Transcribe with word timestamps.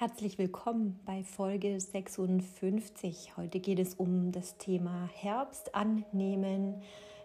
Herzlich 0.00 0.38
willkommen 0.38 0.98
bei 1.04 1.22
Folge 1.22 1.78
56. 1.78 3.36
Heute 3.36 3.60
geht 3.60 3.78
es 3.78 3.92
um 3.92 4.32
das 4.32 4.56
Thema 4.56 5.10
Herbst 5.12 5.74
annehmen, 5.74 6.80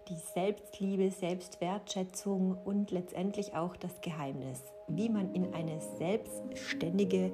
die 0.09 0.17
Selbstliebe, 0.33 1.09
Selbstwertschätzung 1.09 2.57
und 2.65 2.91
letztendlich 2.91 3.55
auch 3.55 3.77
das 3.77 4.01
Geheimnis, 4.01 4.61
wie 4.89 5.07
man 5.07 5.33
in 5.33 5.53
eine 5.53 5.79
selbstständige 5.97 7.31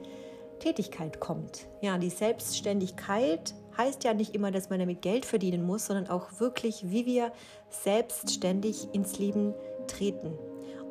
Tätigkeit 0.60 1.19
kommt. 1.19 1.67
Ja, 1.81 1.97
die 1.97 2.12
Selbstständigkeit 2.12 3.55
heißt 3.76 4.03
ja 4.03 4.13
nicht 4.13 4.35
immer, 4.35 4.51
dass 4.51 4.69
man 4.69 4.78
damit 4.78 5.01
Geld 5.01 5.26
verdienen 5.26 5.63
muss, 5.63 5.87
sondern 5.87 6.08
auch 6.08 6.39
wirklich, 6.39 6.92
wie 6.92 7.08
wir 7.08 7.33
selbstständig 7.71 8.94
ins 8.94 9.17
Leben 9.17 9.55
treten. 9.87 10.37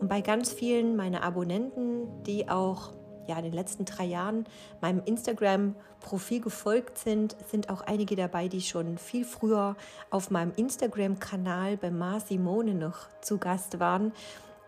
Und 0.01 0.09
bei 0.09 0.23
ganz 0.23 0.53
vielen 0.53 0.97
meiner 0.97 1.23
Abonnenten, 1.23 2.25
die 2.25 2.49
auch 2.49 2.95
ja, 3.27 3.37
in 3.37 3.45
den 3.45 3.53
letzten 3.53 3.85
drei 3.85 4.05
Jahren 4.05 4.45
meinem 4.81 5.03
Instagram-Profil 5.05 6.41
gefolgt 6.41 6.99
sind, 6.99 7.37
sind 7.51 7.71
auch 7.71 7.83
einige 7.83 8.17
dabei, 8.17 8.49
die 8.49 8.61
schon 8.61 8.99
viel 8.99 9.25
früher 9.25 9.77
auf 10.11 10.31
meinem 10.31 10.53
Instagram-Kanal 10.57 11.77
bei 11.77 11.91
Mar 11.91 12.21
Simone 12.21 12.75
noch 12.75 13.09
zu 13.21 13.39
Gast 13.39 13.81
waren. 13.81 14.13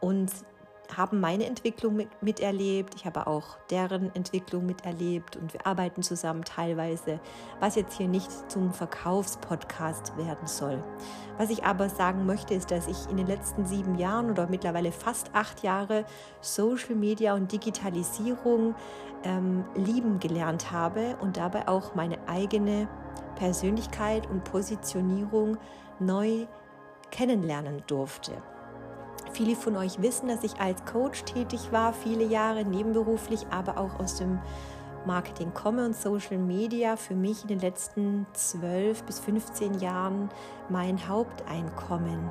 Und 0.01 0.31
haben 0.97 1.21
meine 1.21 1.47
Entwicklung 1.47 1.97
mit, 1.97 2.23
miterlebt, 2.23 2.95
ich 2.95 3.07
habe 3.07 3.27
auch 3.27 3.59
deren 3.71 4.15
Entwicklung 4.15 4.67
miterlebt 4.67 5.37
und 5.37 5.53
wir 5.53 5.67
arbeiten 5.67 6.03
zusammen 6.03 6.45
teilweise, 6.45 7.21
was 7.61 7.75
jetzt 7.77 7.97
hier 7.97 8.09
nicht 8.09 8.31
zum 8.51 8.73
Verkaufspodcast 8.73 10.17
werden 10.17 10.47
soll. 10.47 10.83
Was 11.39 11.51
ich 11.51 11.65
aber 11.65 11.89
sagen 11.89 12.27
möchte, 12.27 12.55
ist, 12.55 12.71
dass 12.71 12.87
ich 12.87 13.09
in 13.11 13.17
den 13.17 13.27
letzten 13.27 13.67
sieben 13.67 13.97
Jahren 13.97 14.31
oder 14.31 14.47
mittlerweile 14.47 14.93
fast 14.93 15.31
acht 15.35 15.63
Jahre 15.63 16.05
Social 16.41 16.95
Media 16.95 17.35
und 17.35 17.51
Digitalisierung 17.53 18.75
ähm, 19.25 19.65
lieben 19.75 20.19
gelernt 20.19 20.71
habe 20.73 21.17
und 21.21 21.37
dabei 21.37 21.69
auch 21.69 21.95
meine 21.95 22.19
eigene 22.29 22.89
Persönlichkeit 23.37 24.29
und 24.29 24.45
Positionierung 24.45 25.59
neu 25.99 26.47
kennenlernen 27.11 27.83
durfte. 27.87 28.33
Viele 29.33 29.57
von 29.57 29.77
euch 29.77 30.03
wissen, 30.03 30.29
dass 30.29 30.45
ich 30.45 30.61
als 30.61 30.85
Coach 30.85 31.25
tätig 31.25 31.73
war, 31.73 31.95
viele 31.95 32.25
Jahre 32.25 32.65
nebenberuflich, 32.65 33.47
aber 33.51 33.79
auch 33.79 33.99
aus 33.99 34.17
dem 34.17 34.39
Marketing 35.07 35.55
komme 35.55 35.87
und 35.87 35.97
Social 35.97 36.37
Media 36.37 36.97
für 36.97 37.15
mich 37.15 37.43
in 37.43 37.49
den 37.49 37.61
letzten 37.61 38.27
12 38.35 39.03
bis 39.05 39.21
15 39.21 39.81
Jahren 39.81 40.29
mein 40.69 41.09
Haupteinkommen 41.09 42.31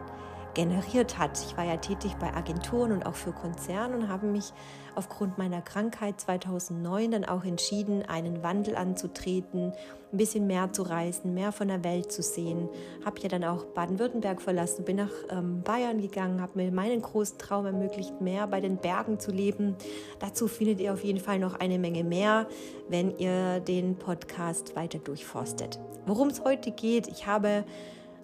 generiert 0.54 1.18
hat. 1.18 1.40
Ich 1.46 1.58
war 1.58 1.66
ja 1.66 1.78
tätig 1.78 2.16
bei 2.20 2.34
Agenturen 2.34 2.92
und 2.92 3.06
auch 3.06 3.16
für 3.16 3.32
Konzerne 3.32 3.96
und 3.96 4.10
habe 4.10 4.28
mich 4.28 4.54
aufgrund 4.96 5.38
meiner 5.38 5.62
Krankheit 5.62 6.20
2009 6.20 7.12
dann 7.12 7.26
auch 7.26 7.46
entschieden, 7.46 8.04
einen 8.04 8.44
Wandel 8.44 8.76
anzutreten, 8.76 9.74
ein 10.12 10.18
bisschen 10.18 10.48
mehr 10.48 10.74
zu 10.74 10.84
reisen, 10.84 11.34
mehr 11.34 11.52
von 11.52 11.70
der 11.70 11.84
Welt 11.84 12.12
zu 12.12 12.22
sehen. 12.22 12.68
Habe 13.06 13.22
ja 13.22 13.30
dann 13.30 13.44
auch 13.44 13.66
Baden-Württemberg 13.66 14.42
verlassen, 14.42 14.84
bin 14.84 14.98
nach 14.98 15.12
ähm, 15.30 15.62
Bayern 15.64 16.02
gegangen, 16.02 16.42
habe 16.42 16.62
mir 16.62 16.72
meinen 16.72 17.02
großen 17.02 17.38
Traum 17.38 17.66
ermöglicht, 17.66 18.20
mehr 18.20 18.48
bei 18.48 18.60
den 18.60 18.78
Bergen 18.78 19.20
zu 19.20 19.32
leben. 19.32 19.76
Dazu 20.20 20.48
findet 20.48 20.82
ihr 20.82 20.94
auf 20.94 21.04
jeden 21.04 21.20
Fall 21.20 21.40
noch 21.40 21.60
eine 21.60 21.80
Menge 21.80 22.04
mehr, 22.04 22.48
wenn 22.90 23.18
ihr 23.18 23.62
den 23.62 23.96
Podcast 23.96 24.76
weiter 24.76 25.00
durchforstet. 25.00 25.80
Worum 26.06 26.28
es 26.30 26.44
heute 26.44 26.72
geht, 26.72 27.08
ich 27.08 27.28
habe 27.28 27.64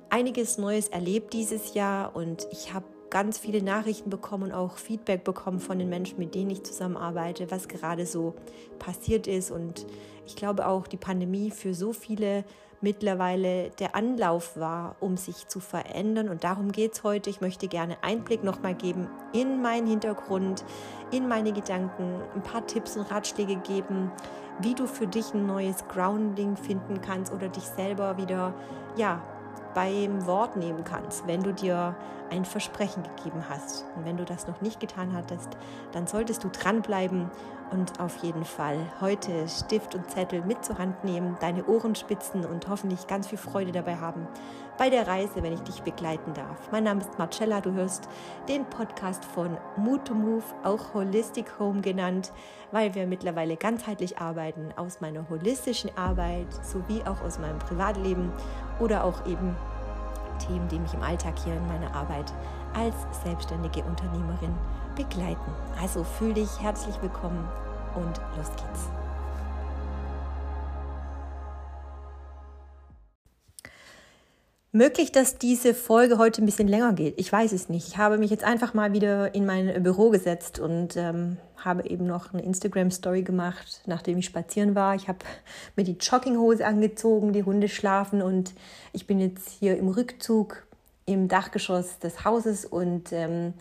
einiges 0.09 0.57
Neues 0.57 0.87
erlebt 0.89 1.33
dieses 1.33 1.73
Jahr 1.73 2.15
und 2.15 2.47
ich 2.51 2.73
habe 2.73 2.85
ganz 3.09 3.37
viele 3.37 3.61
Nachrichten 3.61 4.09
bekommen 4.09 4.45
und 4.45 4.51
auch 4.51 4.77
Feedback 4.77 5.23
bekommen 5.23 5.59
von 5.59 5.79
den 5.79 5.89
Menschen, 5.89 6.19
mit 6.19 6.35
denen 6.35 6.51
ich 6.51 6.63
zusammenarbeite, 6.63 7.49
was 7.51 7.67
gerade 7.67 8.05
so 8.05 8.35
passiert 8.79 9.27
ist. 9.27 9.51
Und 9.51 9.85
ich 10.25 10.35
glaube 10.35 10.67
auch, 10.67 10.87
die 10.87 10.97
Pandemie 10.97 11.51
für 11.51 11.73
so 11.73 11.93
viele 11.93 12.43
mittlerweile 12.81 13.71
der 13.79 13.95
Anlauf 13.95 14.57
war, 14.57 14.97
um 14.99 15.17
sich 15.17 15.47
zu 15.47 15.59
verändern. 15.59 16.29
Und 16.29 16.43
darum 16.43 16.71
geht 16.71 16.93
es 16.93 17.03
heute. 17.03 17.29
Ich 17.29 17.41
möchte 17.41 17.67
gerne 17.67 17.97
Einblick 18.03 18.43
nochmal 18.43 18.75
geben 18.75 19.07
in 19.33 19.61
meinen 19.61 19.87
Hintergrund, 19.87 20.63
in 21.11 21.27
meine 21.27 21.53
Gedanken, 21.53 22.21
ein 22.35 22.43
paar 22.43 22.67
Tipps 22.67 22.97
und 22.97 23.09
Ratschläge 23.09 23.55
geben, 23.57 24.11
wie 24.59 24.75
du 24.75 24.85
für 24.85 25.07
dich 25.07 25.33
ein 25.33 25.47
neues 25.47 25.87
Grounding 25.87 26.55
finden 26.55 27.01
kannst 27.01 27.31
oder 27.31 27.47
dich 27.49 27.63
selber 27.63 28.17
wieder, 28.17 28.53
ja, 28.95 29.21
beim 29.77 30.25
Wort 30.25 30.55
nehmen 30.55 30.83
kannst, 30.83 31.27
wenn 31.27 31.43
du 31.43 31.53
dir 31.53 31.95
ein 32.29 32.45
Versprechen 32.45 33.03
gegeben 33.03 33.43
hast. 33.49 33.85
Und 33.95 34.05
wenn 34.05 34.17
du 34.17 34.25
das 34.25 34.47
noch 34.47 34.61
nicht 34.61 34.79
getan 34.79 35.13
hattest, 35.13 35.57
dann 35.91 36.07
solltest 36.07 36.43
du 36.43 36.49
dranbleiben 36.49 37.29
und 37.71 37.99
auf 37.99 38.17
jeden 38.23 38.45
Fall 38.45 38.77
heute 39.01 39.47
Stift 39.47 39.93
und 39.95 40.09
Zettel 40.09 40.41
mit 40.41 40.63
zur 40.63 40.77
Hand 40.77 41.03
nehmen, 41.03 41.37
deine 41.41 41.65
Ohren 41.65 41.95
spitzen 41.95 42.45
und 42.45 42.67
hoffentlich 42.69 43.07
ganz 43.07 43.27
viel 43.27 43.37
Freude 43.37 43.71
dabei 43.71 43.97
haben 43.97 44.27
bei 44.77 44.89
der 44.89 45.07
Reise, 45.07 45.41
wenn 45.41 45.53
ich 45.53 45.61
dich 45.61 45.81
begleiten 45.81 46.33
darf. 46.33 46.71
Mein 46.71 46.83
Name 46.83 47.01
ist 47.01 47.17
Marcella, 47.17 47.61
du 47.61 47.73
hörst 47.73 48.07
den 48.47 48.65
Podcast 48.65 49.25
von 49.25 49.57
Mood 49.75 50.05
to 50.05 50.13
Move, 50.13 50.43
auch 50.63 50.93
Holistic 50.93 51.59
Home 51.59 51.81
genannt, 51.81 52.31
weil 52.71 52.93
wir 52.93 53.07
mittlerweile 53.07 53.57
ganzheitlich 53.57 54.19
arbeiten 54.19 54.71
aus 54.75 55.01
meiner 55.01 55.27
holistischen 55.29 55.89
Arbeit 55.97 56.47
sowie 56.63 57.01
auch 57.03 57.21
aus 57.21 57.39
meinem 57.39 57.59
Privatleben 57.59 58.31
oder 58.79 59.03
auch 59.03 59.25
eben 59.25 59.55
Themen, 60.37 60.67
die 60.67 60.79
mich 60.79 60.93
im 60.93 61.03
Alltag 61.03 61.33
hier 61.43 61.55
in 61.55 61.67
meiner 61.67 61.93
Arbeit 61.95 62.33
als 62.73 62.95
selbstständige 63.23 63.83
Unternehmerin 63.83 64.55
begleiten. 64.95 65.51
Also 65.81 66.03
fühl 66.03 66.33
dich 66.33 66.49
herzlich 66.59 66.95
willkommen 67.01 67.47
und 67.95 68.19
los 68.37 68.49
geht's. 68.49 68.89
Möglich, 74.73 75.13
dass 75.13 75.37
diese 75.37 75.73
Folge 75.73 76.17
heute 76.17 76.43
ein 76.43 76.45
bisschen 76.45 76.67
länger 76.67 76.91
geht. 76.91 77.17
Ich 77.17 77.31
weiß 77.31 77.53
es 77.53 77.69
nicht. 77.69 77.87
Ich 77.87 77.97
habe 77.97 78.17
mich 78.17 78.29
jetzt 78.29 78.43
einfach 78.43 78.73
mal 78.73 78.91
wieder 78.91 79.33
in 79.33 79.45
mein 79.45 79.81
Büro 79.81 80.09
gesetzt 80.09 80.59
und 80.59 80.97
ähm, 80.97 81.37
habe 81.55 81.89
eben 81.89 82.05
noch 82.05 82.33
eine 82.33 82.43
Instagram-Story 82.43 83.23
gemacht, 83.23 83.81
nachdem 83.85 84.17
ich 84.17 84.25
spazieren 84.25 84.75
war. 84.75 84.93
Ich 84.95 85.07
habe 85.07 85.19
mir 85.77 85.85
die 85.85 85.97
Jogginghose 85.97 86.65
angezogen, 86.65 87.31
die 87.31 87.43
Hunde 87.43 87.69
schlafen 87.69 88.21
und 88.21 88.53
ich 88.91 89.07
bin 89.07 89.21
jetzt 89.21 89.49
hier 89.49 89.77
im 89.77 89.87
Rückzug 89.87 90.67
im 91.05 91.29
Dachgeschoss 91.29 91.99
des 91.99 92.25
Hauses 92.25 92.65
und 92.65 93.13
ähm, 93.13 93.53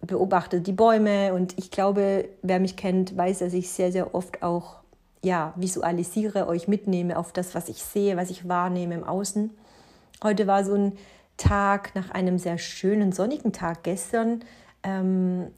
beobachte 0.00 0.60
die 0.60 0.72
Bäume. 0.72 1.32
Und 1.32 1.56
ich 1.56 1.70
glaube, 1.70 2.28
wer 2.42 2.58
mich 2.58 2.76
kennt, 2.76 3.16
weiß, 3.16 3.38
dass 3.38 3.52
ich 3.52 3.70
sehr, 3.70 3.92
sehr 3.92 4.16
oft 4.16 4.42
auch 4.42 4.78
ja, 5.22 5.54
visualisiere, 5.56 6.48
euch 6.48 6.66
mitnehme 6.66 7.16
auf 7.16 7.32
das, 7.32 7.54
was 7.54 7.68
ich 7.68 7.84
sehe, 7.84 8.16
was 8.16 8.30
ich 8.30 8.48
wahrnehme 8.48 8.96
im 8.96 9.04
Außen. 9.04 9.50
Heute 10.22 10.48
war 10.48 10.64
so 10.64 10.74
ein 10.74 10.98
Tag 11.36 11.94
nach 11.94 12.10
einem 12.10 12.38
sehr 12.38 12.58
schönen 12.58 13.12
sonnigen 13.12 13.52
Tag 13.52 13.84
gestern. 13.84 14.40
Ähm, 14.82 15.52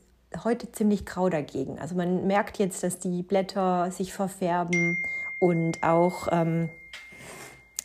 heute 0.44 0.70
ziemlich 0.70 1.06
grau 1.06 1.30
dagegen. 1.30 1.78
Also 1.78 1.94
man 1.94 2.26
merkt 2.26 2.58
jetzt, 2.58 2.82
dass 2.82 2.98
die 2.98 3.22
Blätter 3.22 3.90
sich 3.90 4.12
verfärben 4.12 4.98
und 5.40 5.82
auch 5.82 6.28
ähm, 6.30 6.68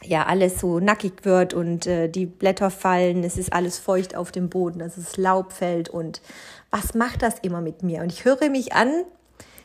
ja 0.04 0.26
alles 0.26 0.60
so 0.60 0.82
nackig 0.82 1.24
wird 1.24 1.54
und 1.54 1.88
äh, 1.88 2.10
die 2.10 2.26
Blätter 2.26 2.70
fallen. 2.70 3.24
Es 3.24 3.38
ist 3.38 3.54
alles 3.54 3.80
feucht 3.80 4.16
auf 4.16 4.34
dem 4.34 4.50
Boden, 4.50 4.82
also 4.82 5.00
das 5.00 5.16
Laub 5.16 5.54
fällt 5.54 5.88
und 5.88 6.22
was 6.72 6.94
macht 6.94 7.22
das 7.22 7.40
immer 7.40 7.62
mit 7.62 7.84
mir? 7.84 8.02
Und 8.02 8.12
ich 8.12 8.26
höre 8.26 8.50
mich 8.50 8.74
an 8.74 8.92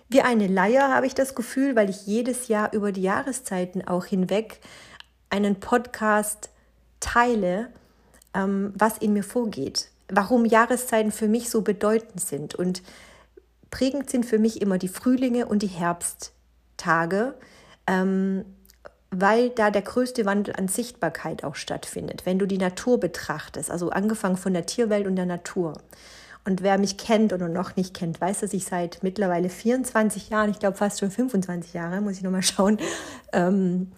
wie 0.08 0.22
eine 0.22 0.46
Leier, 0.46 0.94
habe 0.94 1.06
ich 1.06 1.14
das 1.14 1.34
Gefühl, 1.34 1.74
weil 1.74 1.90
ich 1.90 2.06
jedes 2.06 2.46
Jahr 2.46 2.72
über 2.72 2.92
die 2.92 3.02
Jahreszeiten 3.02 3.86
auch 3.86 4.04
hinweg 4.04 4.60
einen 5.28 5.58
Podcast 5.58 6.50
teile, 7.00 7.68
ähm, 8.34 8.72
was 8.76 8.98
in 8.98 9.12
mir 9.12 9.24
vorgeht, 9.24 9.88
warum 10.08 10.44
Jahreszeiten 10.44 11.12
für 11.12 11.28
mich 11.28 11.50
so 11.50 11.62
bedeutend 11.62 12.20
sind. 12.20 12.54
Und 12.54 12.82
prägend 13.70 14.10
sind 14.10 14.26
für 14.26 14.38
mich 14.38 14.62
immer 14.62 14.78
die 14.78 14.88
Frühlinge 14.88 15.46
und 15.46 15.62
die 15.62 15.68
Herbsttage, 15.68 17.34
ähm, 17.86 18.44
weil 19.10 19.50
da 19.50 19.70
der 19.70 19.82
größte 19.82 20.24
Wandel 20.24 20.54
an 20.56 20.68
Sichtbarkeit 20.68 21.42
auch 21.42 21.56
stattfindet. 21.56 22.26
Wenn 22.26 22.38
du 22.38 22.46
die 22.46 22.58
Natur 22.58 23.00
betrachtest, 23.00 23.70
also 23.70 23.90
angefangen 23.90 24.36
von 24.36 24.52
der 24.52 24.66
Tierwelt 24.66 25.06
und 25.06 25.16
der 25.16 25.26
Natur. 25.26 25.74
Und 26.44 26.62
wer 26.62 26.78
mich 26.78 26.96
kennt 26.96 27.32
oder 27.32 27.48
noch 27.48 27.76
nicht 27.76 27.92
kennt, 27.92 28.20
weiß, 28.20 28.40
dass 28.40 28.52
ich 28.52 28.64
seit 28.64 29.02
mittlerweile 29.02 29.48
24 29.50 30.30
Jahren, 30.30 30.50
ich 30.50 30.58
glaube 30.58 30.76
fast 30.76 31.00
schon 31.00 31.10
25 31.10 31.74
Jahre, 31.74 32.00
muss 32.00 32.16
ich 32.16 32.22
nochmal 32.22 32.42
schauen, 32.42 32.78
ähm, 33.32 33.90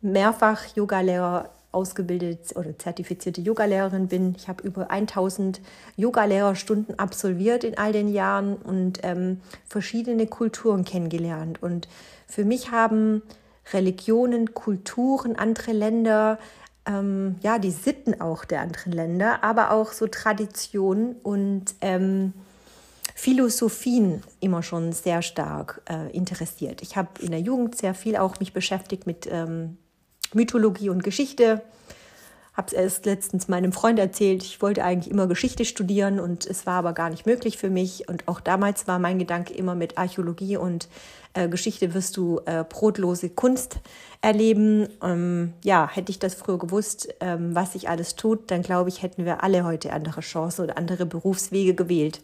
mehrfach 0.00 0.64
Yogalehrer 0.76 1.50
ausgebildete 1.72 2.54
oder 2.54 2.78
zertifizierte 2.78 3.40
Yogalehrerin 3.40 4.08
bin. 4.08 4.34
Ich 4.36 4.48
habe 4.48 4.66
über 4.66 4.90
1000 4.90 5.60
Yogalehrerstunden 5.96 6.98
absolviert 6.98 7.64
in 7.64 7.76
all 7.76 7.92
den 7.92 8.08
Jahren 8.08 8.56
und 8.56 9.00
ähm, 9.02 9.40
verschiedene 9.66 10.26
Kulturen 10.26 10.84
kennengelernt. 10.84 11.62
Und 11.62 11.88
für 12.26 12.44
mich 12.44 12.70
haben 12.70 13.22
Religionen, 13.72 14.54
Kulturen, 14.54 15.36
andere 15.36 15.72
Länder, 15.72 16.38
ähm, 16.86 17.36
ja, 17.42 17.58
die 17.58 17.70
Sitten 17.70 18.20
auch 18.20 18.44
der 18.44 18.62
anderen 18.62 18.92
Länder, 18.92 19.44
aber 19.44 19.70
auch 19.70 19.92
so 19.92 20.06
Traditionen 20.06 21.16
und 21.22 21.74
ähm, 21.82 22.32
Philosophien 23.14 24.22
immer 24.40 24.62
schon 24.62 24.92
sehr 24.92 25.22
stark 25.22 25.82
äh, 25.90 26.10
interessiert. 26.16 26.82
Ich 26.82 26.96
habe 26.96 27.08
in 27.20 27.32
der 27.32 27.40
Jugend 27.40 27.76
sehr 27.76 27.92
viel 27.92 28.16
auch 28.16 28.40
mich 28.40 28.52
beschäftigt 28.52 29.06
mit 29.06 29.28
ähm, 29.30 29.76
Mythologie 30.34 30.90
und 30.90 31.04
Geschichte. 31.04 31.62
Habe 32.54 32.66
es 32.66 32.72
erst 32.72 33.06
letztens 33.06 33.46
meinem 33.46 33.72
Freund 33.72 34.00
erzählt, 34.00 34.42
ich 34.42 34.60
wollte 34.60 34.82
eigentlich 34.82 35.12
immer 35.12 35.28
Geschichte 35.28 35.64
studieren 35.64 36.18
und 36.18 36.44
es 36.44 36.66
war 36.66 36.74
aber 36.74 36.92
gar 36.92 37.08
nicht 37.08 37.24
möglich 37.24 37.56
für 37.56 37.70
mich. 37.70 38.08
Und 38.08 38.26
auch 38.26 38.40
damals 38.40 38.88
war 38.88 38.98
mein 38.98 39.20
Gedanke 39.20 39.54
immer 39.54 39.76
mit 39.76 39.96
Archäologie 39.96 40.56
und 40.56 40.88
äh, 41.34 41.48
Geschichte 41.48 41.94
wirst 41.94 42.16
du 42.16 42.40
äh, 42.46 42.64
brotlose 42.68 43.30
Kunst 43.30 43.76
erleben. 44.22 44.88
Ähm, 45.02 45.52
ja, 45.62 45.88
hätte 45.88 46.10
ich 46.10 46.18
das 46.18 46.34
früher 46.34 46.58
gewusst, 46.58 47.14
ähm, 47.20 47.54
was 47.54 47.74
sich 47.74 47.88
alles 47.88 48.16
tut, 48.16 48.50
dann 48.50 48.62
glaube 48.62 48.88
ich, 48.88 49.02
hätten 49.02 49.24
wir 49.24 49.44
alle 49.44 49.64
heute 49.64 49.92
andere 49.92 50.20
Chancen 50.20 50.64
oder 50.64 50.78
andere 50.78 51.06
Berufswege 51.06 51.74
gewählt. 51.74 52.22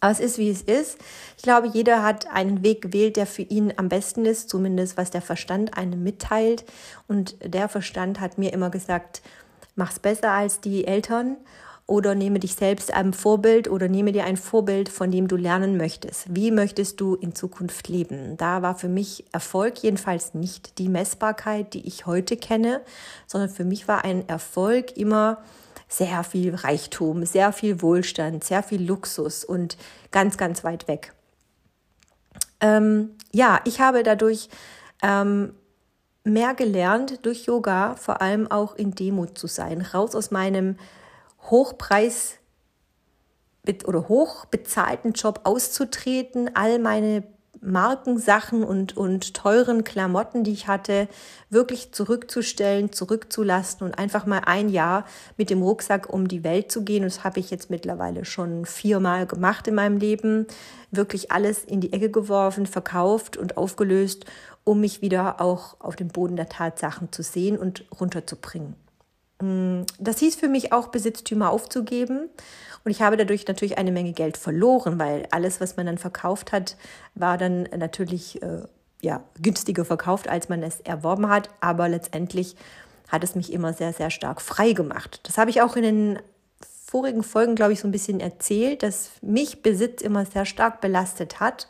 Aber 0.00 0.12
es 0.12 0.20
ist, 0.20 0.38
wie 0.38 0.50
es 0.50 0.62
ist. 0.62 0.98
Ich 1.36 1.42
glaube, 1.42 1.68
jeder 1.68 2.02
hat 2.02 2.28
einen 2.28 2.62
Weg 2.62 2.82
gewählt, 2.82 3.16
der 3.16 3.26
für 3.26 3.42
ihn 3.42 3.72
am 3.76 3.88
besten 3.88 4.24
ist, 4.26 4.48
zumindest 4.48 4.96
was 4.96 5.10
der 5.10 5.22
Verstand 5.22 5.76
einem 5.76 6.02
mitteilt. 6.02 6.64
Und 7.08 7.36
der 7.42 7.68
Verstand 7.68 8.20
hat 8.20 8.38
mir 8.38 8.52
immer 8.52 8.70
gesagt, 8.70 9.22
mach's 9.74 9.98
besser 9.98 10.30
als 10.30 10.60
die 10.60 10.86
Eltern 10.86 11.36
oder 11.88 12.14
nehme 12.14 12.38
dich 12.38 12.54
selbst 12.54 12.92
einem 12.92 13.14
Vorbild 13.14 13.66
oder 13.66 13.88
nehme 13.88 14.12
dir 14.12 14.24
ein 14.24 14.36
Vorbild, 14.36 14.90
von 14.90 15.10
dem 15.10 15.26
du 15.26 15.36
lernen 15.36 15.78
möchtest. 15.78 16.26
Wie 16.28 16.50
möchtest 16.50 17.00
du 17.00 17.14
in 17.14 17.34
Zukunft 17.34 17.88
leben? 17.88 18.36
Da 18.36 18.60
war 18.60 18.74
für 18.74 18.90
mich 18.90 19.24
Erfolg 19.32 19.78
jedenfalls 19.78 20.34
nicht 20.34 20.78
die 20.78 20.90
Messbarkeit, 20.90 21.72
die 21.72 21.86
ich 21.88 22.04
heute 22.04 22.36
kenne, 22.36 22.82
sondern 23.26 23.48
für 23.48 23.64
mich 23.64 23.88
war 23.88 24.04
ein 24.04 24.28
Erfolg 24.28 24.98
immer 24.98 25.38
sehr 25.88 26.24
viel 26.24 26.54
Reichtum, 26.54 27.24
sehr 27.24 27.52
viel 27.52 27.80
Wohlstand, 27.80 28.44
sehr 28.44 28.62
viel 28.62 28.86
Luxus 28.86 29.42
und 29.42 29.78
ganz, 30.10 30.36
ganz 30.36 30.64
weit 30.64 30.88
weg. 30.88 31.14
Ähm, 32.60 33.16
ja, 33.32 33.60
ich 33.64 33.80
habe 33.80 34.02
dadurch 34.02 34.50
ähm, 35.02 35.54
mehr 36.22 36.52
gelernt 36.52 37.24
durch 37.24 37.46
Yoga, 37.46 37.94
vor 37.94 38.20
allem 38.20 38.50
auch 38.50 38.76
in 38.76 38.94
Demut 38.94 39.38
zu 39.38 39.46
sein, 39.46 39.80
raus 39.80 40.14
aus 40.14 40.30
meinem 40.30 40.76
Hochpreis 41.50 42.34
oder 43.86 44.08
hochbezahlten 44.08 45.12
Job 45.12 45.40
auszutreten, 45.44 46.50
all 46.54 46.78
meine 46.78 47.24
Markensachen 47.60 48.62
und, 48.62 48.96
und 48.96 49.34
teuren 49.34 49.84
Klamotten, 49.84 50.44
die 50.44 50.52
ich 50.52 50.68
hatte, 50.68 51.08
wirklich 51.50 51.92
zurückzustellen, 51.92 52.92
zurückzulassen 52.92 53.86
und 53.86 53.98
einfach 53.98 54.26
mal 54.26 54.42
ein 54.46 54.68
Jahr 54.68 55.04
mit 55.36 55.50
dem 55.50 55.62
Rucksack 55.62 56.12
um 56.12 56.28
die 56.28 56.44
Welt 56.44 56.70
zu 56.70 56.82
gehen. 56.82 57.02
Das 57.02 57.24
habe 57.24 57.40
ich 57.40 57.50
jetzt 57.50 57.70
mittlerweile 57.70 58.24
schon 58.24 58.64
viermal 58.64 59.26
gemacht 59.26 59.66
in 59.66 59.74
meinem 59.74 59.98
Leben. 59.98 60.46
Wirklich 60.90 61.32
alles 61.32 61.64
in 61.64 61.80
die 61.80 61.92
Ecke 61.92 62.10
geworfen, 62.10 62.66
verkauft 62.66 63.36
und 63.36 63.56
aufgelöst, 63.56 64.24
um 64.64 64.80
mich 64.80 65.02
wieder 65.02 65.40
auch 65.40 65.76
auf 65.80 65.96
dem 65.96 66.08
Boden 66.08 66.36
der 66.36 66.48
Tatsachen 66.48 67.12
zu 67.12 67.22
sehen 67.22 67.58
und 67.58 67.84
runterzubringen. 67.98 68.87
Mm, 69.40 69.82
das 69.98 70.18
hieß 70.18 70.36
für 70.36 70.48
mich 70.48 70.72
auch, 70.72 70.88
Besitztümer 70.88 71.50
aufzugeben. 71.50 72.28
Und 72.84 72.90
ich 72.90 73.02
habe 73.02 73.16
dadurch 73.16 73.46
natürlich 73.46 73.78
eine 73.78 73.92
Menge 73.92 74.12
Geld 74.12 74.36
verloren, 74.36 74.98
weil 74.98 75.26
alles, 75.30 75.60
was 75.60 75.76
man 75.76 75.86
dann 75.86 75.98
verkauft 75.98 76.52
hat, 76.52 76.76
war 77.14 77.36
dann 77.38 77.64
natürlich 77.76 78.42
äh, 78.42 78.62
ja, 79.00 79.22
günstiger 79.40 79.84
verkauft, 79.84 80.28
als 80.28 80.48
man 80.48 80.62
es 80.62 80.80
erworben 80.80 81.28
hat. 81.28 81.50
Aber 81.60 81.88
letztendlich 81.88 82.56
hat 83.08 83.24
es 83.24 83.34
mich 83.34 83.52
immer 83.52 83.72
sehr, 83.72 83.92
sehr 83.92 84.10
stark 84.10 84.40
frei 84.40 84.72
gemacht. 84.72 85.20
Das 85.24 85.38
habe 85.38 85.50
ich 85.50 85.62
auch 85.62 85.76
in 85.76 85.82
den 85.82 86.18
vorigen 86.86 87.22
Folgen, 87.22 87.54
glaube 87.54 87.72
ich, 87.72 87.80
so 87.80 87.88
ein 87.88 87.92
bisschen 87.92 88.20
erzählt, 88.20 88.82
dass 88.82 89.10
mich 89.20 89.62
Besitz 89.62 90.00
immer 90.02 90.24
sehr 90.24 90.46
stark 90.46 90.80
belastet 90.80 91.40
hat, 91.40 91.68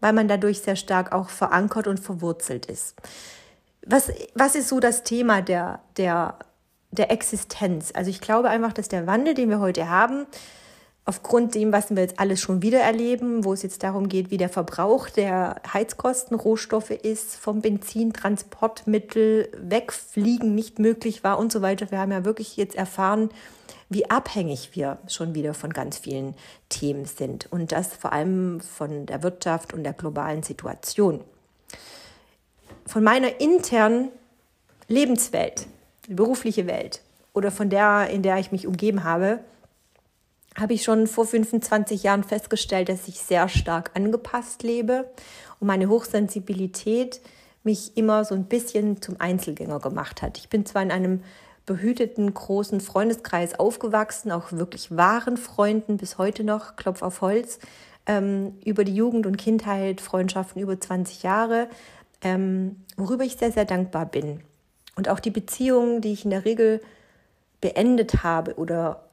weil 0.00 0.12
man 0.12 0.26
dadurch 0.26 0.60
sehr 0.60 0.76
stark 0.76 1.12
auch 1.12 1.28
verankert 1.28 1.86
und 1.86 2.00
verwurzelt 2.00 2.66
ist. 2.66 2.96
Was, 3.86 4.10
was 4.34 4.54
ist 4.54 4.68
so 4.68 4.80
das 4.80 5.04
Thema 5.04 5.42
der, 5.42 5.80
der 5.96 6.38
der 6.92 7.10
Existenz. 7.10 7.90
Also 7.94 8.10
ich 8.10 8.20
glaube 8.20 8.48
einfach, 8.48 8.72
dass 8.72 8.88
der 8.88 9.06
Wandel, 9.06 9.34
den 9.34 9.48
wir 9.48 9.58
heute 9.58 9.88
haben, 9.88 10.26
aufgrund 11.04 11.54
dem, 11.54 11.72
was 11.72 11.90
wir 11.90 12.00
jetzt 12.00 12.20
alles 12.20 12.40
schon 12.40 12.62
wieder 12.62 12.78
erleben, 12.78 13.44
wo 13.44 13.52
es 13.52 13.62
jetzt 13.62 13.82
darum 13.82 14.08
geht, 14.08 14.30
wie 14.30 14.36
der 14.36 14.48
Verbrauch 14.48 15.08
der 15.08 15.56
Heizkosten, 15.72 16.36
Rohstoffe 16.36 16.90
ist, 16.90 17.34
vom 17.34 17.60
Benzin, 17.60 18.12
Transportmittel, 18.12 19.48
Wegfliegen 19.58 20.54
nicht 20.54 20.78
möglich 20.78 21.24
war 21.24 21.38
und 21.38 21.50
so 21.50 21.60
weiter. 21.60 21.90
Wir 21.90 21.98
haben 21.98 22.12
ja 22.12 22.24
wirklich 22.24 22.56
jetzt 22.56 22.76
erfahren, 22.76 23.30
wie 23.88 24.08
abhängig 24.08 24.70
wir 24.74 24.98
schon 25.08 25.34
wieder 25.34 25.54
von 25.54 25.72
ganz 25.72 25.98
vielen 25.98 26.34
Themen 26.68 27.04
sind 27.04 27.50
und 27.50 27.72
das 27.72 27.88
vor 27.88 28.12
allem 28.12 28.60
von 28.60 29.06
der 29.06 29.22
Wirtschaft 29.22 29.74
und 29.74 29.82
der 29.82 29.92
globalen 29.92 30.42
Situation. 30.42 31.22
Von 32.86 33.02
meiner 33.02 33.40
internen 33.40 34.10
Lebenswelt 34.88 35.66
berufliche 36.08 36.66
Welt 36.66 37.02
oder 37.32 37.50
von 37.50 37.70
der, 37.70 38.08
in 38.10 38.22
der 38.22 38.38
ich 38.38 38.52
mich 38.52 38.66
umgeben 38.66 39.04
habe, 39.04 39.40
habe 40.58 40.74
ich 40.74 40.82
schon 40.82 41.06
vor 41.06 41.26
25 41.26 42.02
Jahren 42.02 42.24
festgestellt, 42.24 42.88
dass 42.88 43.08
ich 43.08 43.20
sehr 43.20 43.48
stark 43.48 43.92
angepasst 43.94 44.62
lebe 44.62 45.10
und 45.60 45.66
meine 45.66 45.88
Hochsensibilität 45.88 47.20
mich 47.64 47.96
immer 47.96 48.24
so 48.24 48.34
ein 48.34 48.44
bisschen 48.44 49.00
zum 49.00 49.20
Einzelgänger 49.20 49.78
gemacht 49.78 50.20
hat. 50.20 50.36
Ich 50.38 50.48
bin 50.48 50.66
zwar 50.66 50.82
in 50.82 50.90
einem 50.90 51.22
behüteten 51.64 52.34
großen 52.34 52.80
Freundeskreis 52.80 53.58
aufgewachsen, 53.58 54.32
auch 54.32 54.52
wirklich 54.52 54.94
wahren 54.96 55.36
Freunden 55.36 55.96
bis 55.96 56.18
heute 56.18 56.42
noch, 56.44 56.76
Klopf 56.76 57.02
auf 57.02 57.20
Holz, 57.20 57.60
ähm, 58.06 58.58
über 58.64 58.84
die 58.84 58.94
Jugend 58.94 59.26
und 59.26 59.36
Kindheit, 59.36 60.00
Freundschaften 60.00 60.60
über 60.60 60.78
20 60.78 61.22
Jahre, 61.22 61.68
ähm, 62.20 62.84
worüber 62.96 63.24
ich 63.24 63.36
sehr, 63.36 63.52
sehr 63.52 63.64
dankbar 63.64 64.06
bin. 64.06 64.40
Und 64.96 65.08
auch 65.08 65.20
die 65.20 65.30
Beziehungen, 65.30 66.00
die 66.00 66.12
ich 66.12 66.24
in 66.24 66.30
der 66.30 66.44
Regel 66.44 66.80
beendet 67.60 68.22
habe 68.22 68.56
oder 68.56 69.04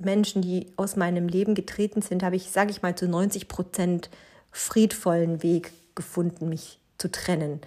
Menschen, 0.00 0.42
die 0.42 0.72
aus 0.76 0.96
meinem 0.96 1.28
Leben 1.28 1.54
getreten 1.54 2.02
sind, 2.02 2.22
habe 2.22 2.36
ich, 2.36 2.50
sage 2.50 2.70
ich 2.70 2.82
mal, 2.82 2.96
zu 2.96 3.08
90 3.08 3.46
Prozent 3.48 4.10
friedvollen 4.50 5.42
Weg 5.42 5.72
gefunden, 5.94 6.48
mich 6.48 6.78
zu 6.98 7.10
trennen. 7.10 7.60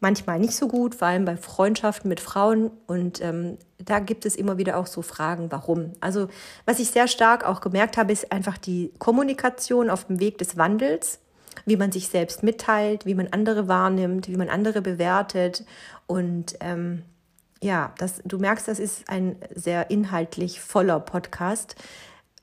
Manchmal 0.00 0.38
nicht 0.38 0.54
so 0.54 0.68
gut, 0.68 0.94
vor 0.94 1.08
allem 1.08 1.24
bei 1.24 1.36
Freundschaften 1.36 2.08
mit 2.08 2.20
Frauen. 2.20 2.70
Und 2.86 3.20
ähm, 3.22 3.56
da 3.78 3.98
gibt 3.98 4.26
es 4.26 4.36
immer 4.36 4.58
wieder 4.58 4.76
auch 4.76 4.86
so 4.86 5.02
Fragen, 5.02 5.50
warum. 5.50 5.92
Also 6.00 6.28
was 6.66 6.78
ich 6.78 6.90
sehr 6.90 7.08
stark 7.08 7.44
auch 7.44 7.60
gemerkt 7.60 7.96
habe, 7.96 8.12
ist 8.12 8.30
einfach 8.30 8.58
die 8.58 8.92
Kommunikation 8.98 9.88
auf 9.88 10.04
dem 10.04 10.20
Weg 10.20 10.38
des 10.38 10.56
Wandels 10.56 11.18
wie 11.64 11.76
man 11.76 11.92
sich 11.92 12.08
selbst 12.08 12.42
mitteilt, 12.42 13.06
wie 13.06 13.14
man 13.14 13.28
andere 13.28 13.68
wahrnimmt, 13.68 14.28
wie 14.28 14.36
man 14.36 14.48
andere 14.48 14.82
bewertet. 14.82 15.64
Und 16.06 16.56
ähm, 16.60 17.02
ja, 17.62 17.94
das, 17.98 18.20
du 18.24 18.38
merkst, 18.38 18.68
das 18.68 18.78
ist 18.78 19.08
ein 19.08 19.36
sehr 19.54 19.90
inhaltlich 19.90 20.60
voller 20.60 21.00
Podcast. 21.00 21.76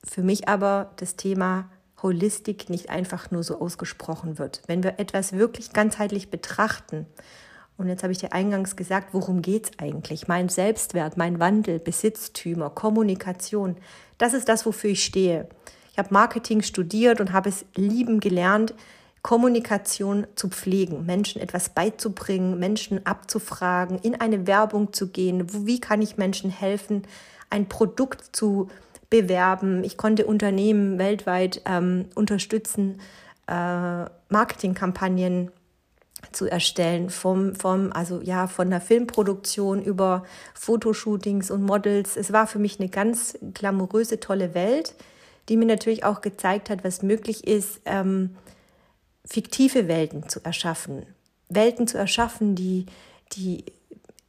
Für 0.03 0.23
mich 0.23 0.47
aber 0.49 0.91
das 0.97 1.15
Thema 1.15 1.69
Holistik 2.01 2.69
nicht 2.69 2.89
einfach 2.89 3.31
nur 3.31 3.43
so 3.43 3.59
ausgesprochen 3.61 4.37
wird. 4.37 4.61
Wenn 4.67 4.83
wir 4.83 4.99
etwas 4.99 5.33
wirklich 5.33 5.71
ganzheitlich 5.71 6.29
betrachten, 6.29 7.05
und 7.77 7.87
jetzt 7.87 8.03
habe 8.03 8.13
ich 8.13 8.19
dir 8.19 8.33
eingangs 8.33 8.75
gesagt, 8.75 9.13
worum 9.13 9.41
geht 9.41 9.65
es 9.65 9.71
eigentlich? 9.79 10.27
Mein 10.27 10.49
Selbstwert, 10.49 11.17
mein 11.17 11.39
Wandel, 11.39 11.79
Besitztümer, 11.79 12.69
Kommunikation, 12.69 13.77
das 14.17 14.33
ist 14.33 14.47
das, 14.47 14.65
wofür 14.65 14.91
ich 14.91 15.03
stehe. 15.03 15.47
Ich 15.91 15.97
habe 15.97 16.13
Marketing 16.13 16.61
studiert 16.61 17.19
und 17.19 17.33
habe 17.33 17.49
es 17.49 17.65
lieben 17.75 18.19
gelernt, 18.19 18.73
Kommunikation 19.23 20.27
zu 20.35 20.49
pflegen, 20.49 21.05
Menschen 21.05 21.41
etwas 21.41 21.69
beizubringen, 21.69 22.59
Menschen 22.59 23.05
abzufragen, 23.05 23.97
in 23.99 24.19
eine 24.19 24.47
Werbung 24.47 24.91
zu 24.91 25.07
gehen. 25.07 25.65
Wie 25.65 25.79
kann 25.79 26.01
ich 26.01 26.17
Menschen 26.17 26.49
helfen, 26.49 27.03
ein 27.49 27.69
Produkt 27.69 28.35
zu 28.35 28.69
bewerben? 29.09 29.85
Ich 29.85 29.95
konnte 29.95 30.25
Unternehmen 30.25 30.99
weltweit 30.99 31.61
ähm, 31.65 32.09
unterstützen, 32.15 32.99
äh, 33.47 34.05
Marketingkampagnen 34.27 35.51
zu 36.33 36.47
erstellen, 36.47 37.09
vom, 37.09 37.55
vom, 37.55 37.93
also 37.93 38.21
ja, 38.21 38.47
von 38.47 38.69
der 38.69 38.81
Filmproduktion 38.81 39.81
über 39.81 40.25
Fotoshootings 40.53 41.49
und 41.49 41.63
Models. 41.63 42.17
Es 42.17 42.33
war 42.33 42.45
für 42.45 42.59
mich 42.59 42.77
eine 42.77 42.89
ganz 42.89 43.37
glamouröse, 43.53 44.19
tolle 44.19 44.53
Welt, 44.53 44.95
die 45.47 45.55
mir 45.55 45.65
natürlich 45.65 46.03
auch 46.03 46.19
gezeigt 46.19 46.69
hat, 46.69 46.83
was 46.83 47.03
möglich 47.03 47.47
ist, 47.47 47.79
ähm, 47.85 48.35
fiktive 49.25 49.87
Welten 49.87 50.29
zu 50.29 50.43
erschaffen. 50.43 51.05
Welten 51.49 51.87
zu 51.87 51.97
erschaffen, 51.97 52.55
die, 52.55 52.85
die 53.33 53.65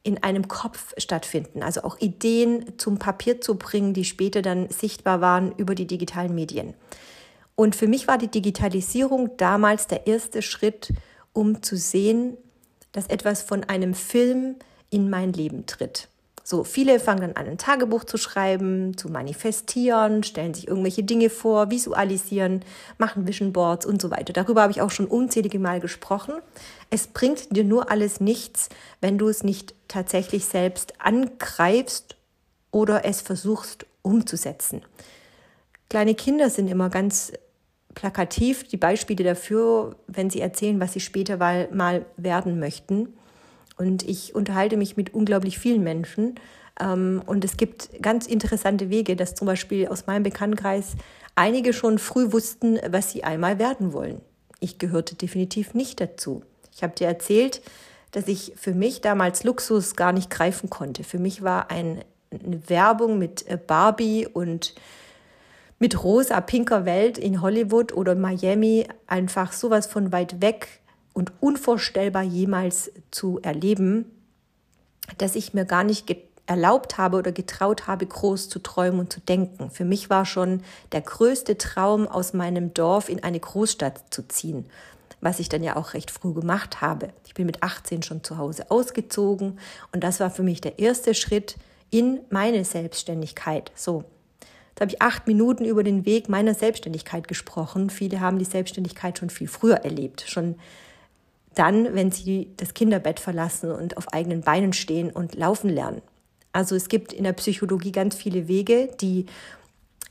in 0.03 0.23
einem 0.23 0.49
Kopf 0.49 0.95
stattfinden. 0.99 1.63
Also 1.63 1.83
auch 1.83 1.99
Ideen 1.99 2.79
zum 2.79 2.99
Papier 2.99 3.41
zu 3.41 3.57
bringen, 3.57 3.95
die 3.95 4.05
später 4.05 4.43
dann 4.43 4.69
sichtbar 4.71 5.21
waren 5.21 5.53
über 5.57 5.75
die 5.75 5.87
digitalen 5.87 6.35
Medien. 6.35 6.75
Und 7.57 7.75
für 7.75 7.87
mich 7.87 8.07
war 8.07 8.19
die 8.19 8.31
Digitalisierung 8.31 9.37
damals 9.37 9.87
der 9.87 10.07
erste 10.07 10.43
Schritt, 10.43 10.93
um 11.33 11.63
zu 11.63 11.77
sehen, 11.77 12.37
dass 12.93 13.07
etwas 13.07 13.43
von 13.43 13.65
einem 13.65 13.95
Film 13.95 14.57
in 14.91 15.09
mein 15.11 15.33
Leben 15.33 15.67
tritt. 15.67 16.09
So, 16.47 16.63
viele 16.63 17.01
fangen 17.01 17.23
dann 17.23 17.33
an, 17.37 17.49
ein 17.49 17.57
Tagebuch 17.57 18.05
zu 18.05 18.19
schreiben, 18.19 18.99
zu 18.99 19.09
manifestieren, 19.09 20.23
stellen 20.23 20.53
sich 20.53 20.69
irgendwelche 20.69 21.03
Dinge 21.03 21.31
vor, 21.31 21.71
visualisieren, 21.71 22.61
machen 22.99 23.27
Vision 23.27 23.55
Boards 23.55 23.87
und 23.87 24.03
so 24.03 24.11
weiter. 24.11 24.35
Darüber 24.35 24.61
habe 24.61 24.71
ich 24.71 24.83
auch 24.83 24.91
schon 24.91 25.07
unzählige 25.07 25.59
Mal 25.59 25.81
gesprochen. 25.81 26.35
Es 26.91 27.07
bringt 27.07 27.57
dir 27.57 27.65
nur 27.65 27.91
alles 27.91 28.21
nichts, 28.21 28.69
wenn 29.01 29.17
du 29.17 29.29
es 29.29 29.43
nicht 29.43 29.75
tatsächlich 29.89 30.45
selbst 30.45 30.93
angreifst 31.01 32.17
oder 32.71 33.07
es 33.07 33.23
versuchst 33.23 33.87
umzusetzen. 34.03 34.83
Kleine 35.89 36.15
Kinder 36.15 36.51
sind 36.51 36.69
immer 36.69 36.91
ganz 36.91 37.33
plakativ 37.95 38.65
die 38.65 38.77
Beispiele 38.77 39.25
dafür, 39.25 39.97
wenn 40.09 40.29
sie 40.29 40.43
erzählen, 40.43 40.79
was 40.79 40.93
sie 40.93 41.01
später 41.01 41.39
mal 41.39 42.05
werden 42.19 42.59
möchten. 42.59 43.15
Und 43.77 44.03
ich 44.09 44.35
unterhalte 44.35 44.77
mich 44.77 44.97
mit 44.97 45.15
unglaublich 45.15 45.59
vielen 45.59 45.83
Menschen. 45.83 46.37
Ähm, 46.81 47.23
und 47.27 47.45
es 47.45 47.57
gibt 47.57 47.91
ganz 48.03 48.27
interessante 48.27 48.91
Wege, 48.91 49.17
dass 49.17 49.35
zum 49.35 49.47
Beispiel 49.47 49.89
aus 49.89 50.07
meinem 50.07 50.23
Bekanntenkreis 50.23 50.97
einige 51.35 51.73
schon 51.73 51.99
früh 51.99 52.33
wussten, 52.33 52.79
was 52.89 53.11
sie 53.11 53.25
einmal 53.25 53.59
werden 53.59 53.93
wollen. 53.93 54.21
Ich 54.61 54.79
gehörte 54.79 55.15
definitiv 55.15 55.75
nicht 55.75 56.01
dazu. 56.01 56.43
Ich 56.75 56.83
habe 56.83 56.95
dir 56.95 57.07
erzählt, 57.07 57.61
dass 58.13 58.29
ich 58.29 58.53
für 58.57 58.75
mich 58.75 59.01
damals 59.01 59.43
Luxus 59.43 59.97
gar 59.97 60.13
nicht 60.13 60.31
greifen 60.31 60.71
konnte. 60.71 61.03
Für 61.03 61.19
mich 61.19 61.43
war 61.43 61.71
ein, 61.71 62.05
eine 62.31 62.69
Werbung 62.69 63.19
mit 63.19 63.47
äh, 63.49 63.59
Barbie 63.59 64.27
und 64.27 64.75
mit 65.81 66.03
rosa, 66.03 66.41
pinker 66.41 66.85
Welt 66.85 67.19
in 67.19 67.43
Hollywood 67.43 67.93
oder 67.93 68.15
Miami 68.15 68.87
einfach 69.07 69.53
sowas 69.53 69.87
von 69.87 70.13
weit 70.13 70.41
weg 70.41 70.81
und 71.15 71.33
unvorstellbar 71.41 72.25
jemals 72.25 72.93
zu 73.11 73.41
erleben, 73.41 74.05
dass 75.17 75.37
ich 75.37 75.55
mir 75.55 75.65
gar 75.65 75.85
nicht 75.85 76.15
erlaubt 76.47 76.99
habe 76.99 77.17
oder 77.17 77.33
getraut 77.33 77.87
habe, 77.87 78.05
groß 78.05 78.51
zu 78.51 78.59
träumen 78.59 79.01
und 79.01 79.13
zu 79.13 79.21
denken. 79.21 79.71
Für 79.71 79.85
mich 79.85 80.11
war 80.11 80.27
schon 80.27 80.63
der 80.93 81.01
größte 81.01 81.57
Traum, 81.57 82.07
aus 82.07 82.35
meinem 82.35 82.75
Dorf 82.75 83.09
in 83.09 83.23
eine 83.23 83.41
Großstadt 83.41 84.03
zu 84.11 84.29
ziehen, 84.29 84.67
was 85.21 85.41
ich 85.41 85.49
dann 85.49 85.63
ja 85.63 85.77
auch 85.77 85.95
recht 85.95 86.11
früh 86.11 86.35
gemacht 86.35 86.83
habe. 86.83 87.09
Ich 87.27 87.33
bin 87.33 87.47
mit 87.47 87.63
18 87.63 88.03
schon 88.03 88.23
zu 88.23 88.37
Hause 88.37 88.71
ausgezogen 88.71 89.59
und 89.93 90.05
das 90.05 90.21
war 90.21 90.31
für 90.31 90.43
mich 90.43 90.61
der 90.61 90.79
erste 90.79 91.15
Schritt 91.15 91.57
in 91.91 92.21
meine 92.29 92.65
Selbstständigkeit. 92.65 93.73
So. 93.75 94.05
Jetzt 94.71 94.81
habe 94.81 94.91
ich 94.91 95.03
acht 95.03 95.29
Minuten 95.29 95.65
über 95.65 95.85
den 95.85 96.05
Weg 96.05 96.29
meiner 96.29 96.53
Selbstständigkeit 96.53 97.29
gesprochen. 97.29 97.91
Viele 97.91 98.21
haben 98.21 98.41
die 98.41 98.45
Selbstständigkeit 98.45 99.17
schon 99.17 99.31
viel 99.31 99.47
früher 99.47 99.77
erlebt, 99.77 100.25
schon 100.27 100.57
dann, 101.55 101.95
wenn 101.95 102.11
sie 102.11 102.53
das 102.57 102.75
Kinderbett 102.75 103.21
verlassen 103.21 103.71
und 103.71 103.97
auf 103.97 104.13
eigenen 104.13 104.43
Beinen 104.43 104.73
stehen 104.73 105.11
und 105.11 105.35
laufen 105.35 105.71
lernen. 105.71 106.03
Also 106.53 106.77
es 106.77 106.89
gibt 106.89 107.13
in 107.13 107.25
der 107.25 107.33
Psychologie 107.33 107.93
ganz 107.93 108.15
viele 108.15 108.47
Wege, 108.49 108.91
die 109.01 109.27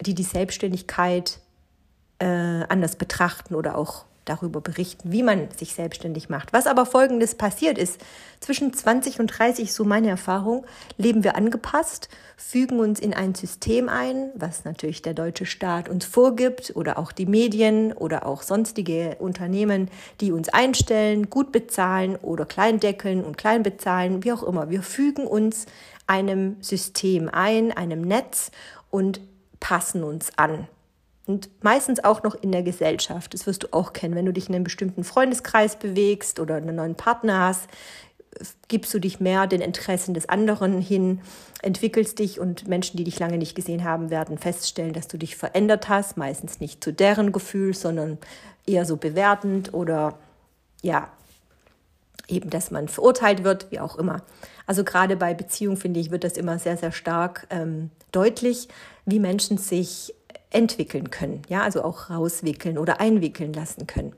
die, 0.01 0.13
die 0.13 0.23
Selbstständigkeit 0.23 1.39
äh, 2.19 2.25
anders 2.25 2.95
betrachten 2.95 3.55
oder 3.55 3.77
auch 3.77 4.05
darüber 4.25 4.61
berichten, 4.61 5.11
wie 5.11 5.23
man 5.23 5.49
sich 5.55 5.73
selbstständig 5.73 6.29
macht. 6.29 6.53
Was 6.53 6.67
aber 6.67 6.85
folgendes 6.85 7.35
passiert 7.35 7.77
ist, 7.77 7.99
zwischen 8.39 8.73
20 8.73 9.19
und 9.19 9.27
30, 9.27 9.73
so 9.73 9.83
meine 9.85 10.09
Erfahrung, 10.09 10.65
leben 10.97 11.23
wir 11.23 11.35
angepasst, 11.35 12.09
fügen 12.35 12.79
uns 12.79 12.99
in 12.99 13.13
ein 13.13 13.35
System 13.35 13.87
ein, 13.89 14.31
was 14.35 14.65
natürlich 14.65 15.01
der 15.01 15.13
deutsche 15.13 15.45
Staat 15.45 15.87
uns 15.87 16.05
vorgibt 16.05 16.73
oder 16.75 16.97
auch 16.99 17.11
die 17.11 17.25
Medien 17.25 17.93
oder 17.93 18.25
auch 18.25 18.41
sonstige 18.41 19.15
Unternehmen, 19.19 19.89
die 20.19 20.31
uns 20.31 20.49
einstellen, 20.49 21.29
gut 21.29 21.51
bezahlen 21.51 22.17
oder 22.17 22.45
klein 22.45 22.79
deckeln 22.79 23.23
und 23.23 23.37
klein 23.37 23.63
bezahlen, 23.63 24.23
wie 24.23 24.33
auch 24.33 24.43
immer. 24.43 24.69
Wir 24.69 24.83
fügen 24.83 25.25
uns 25.25 25.65
einem 26.07 26.57
System 26.61 27.29
ein, 27.31 27.71
einem 27.71 28.01
Netz 28.01 28.51
und 28.89 29.21
passen 29.59 30.03
uns 30.03 30.37
an. 30.37 30.67
Und 31.25 31.49
meistens 31.63 32.03
auch 32.03 32.23
noch 32.23 32.35
in 32.35 32.51
der 32.51 32.63
Gesellschaft. 32.63 33.33
Das 33.33 33.47
wirst 33.47 33.63
du 33.63 33.67
auch 33.71 33.93
kennen. 33.93 34.15
Wenn 34.15 34.25
du 34.25 34.33
dich 34.33 34.49
in 34.49 34.55
einem 34.55 34.65
bestimmten 34.65 35.03
Freundeskreis 35.03 35.77
bewegst 35.77 36.39
oder 36.39 36.55
einen 36.55 36.75
neuen 36.75 36.95
Partner 36.95 37.39
hast, 37.39 37.69
gibst 38.67 38.93
du 38.93 38.99
dich 38.99 39.19
mehr 39.19 39.47
den 39.47 39.61
Interessen 39.61 40.13
des 40.13 40.27
anderen 40.27 40.81
hin, 40.81 41.21
entwickelst 41.61 42.19
dich 42.19 42.39
und 42.39 42.67
Menschen, 42.67 42.97
die 42.97 43.03
dich 43.03 43.19
lange 43.19 43.37
nicht 43.37 43.55
gesehen 43.55 43.83
haben, 43.83 44.09
werden 44.09 44.37
feststellen, 44.37 44.93
dass 44.93 45.07
du 45.07 45.17
dich 45.17 45.35
verändert 45.35 45.87
hast. 45.87 46.17
Meistens 46.17 46.59
nicht 46.59 46.83
zu 46.83 46.91
deren 46.91 47.31
Gefühl, 47.31 47.73
sondern 47.73 48.17
eher 48.65 48.85
so 48.85 48.97
bewertend 48.97 49.73
oder 49.73 50.17
ja, 50.81 51.09
eben, 52.27 52.49
dass 52.49 52.71
man 52.71 52.87
verurteilt 52.87 53.43
wird, 53.43 53.71
wie 53.71 53.79
auch 53.79 53.97
immer. 53.97 54.23
Also 54.65 54.83
gerade 54.83 55.15
bei 55.15 55.33
Beziehungen, 55.33 55.77
finde 55.77 55.99
ich, 55.99 56.11
wird 56.11 56.23
das 56.23 56.33
immer 56.33 56.59
sehr, 56.59 56.77
sehr 56.77 56.91
stark 56.91 57.47
ähm, 57.49 57.91
deutlich, 58.11 58.67
wie 59.05 59.19
Menschen 59.19 59.57
sich 59.57 60.13
entwickeln 60.53 61.09
können, 61.09 61.41
ja, 61.49 61.61
also 61.61 61.83
auch 61.83 62.09
rauswickeln 62.09 62.77
oder 62.77 62.99
einwickeln 62.99 63.53
lassen 63.53 63.87
können. 63.87 64.13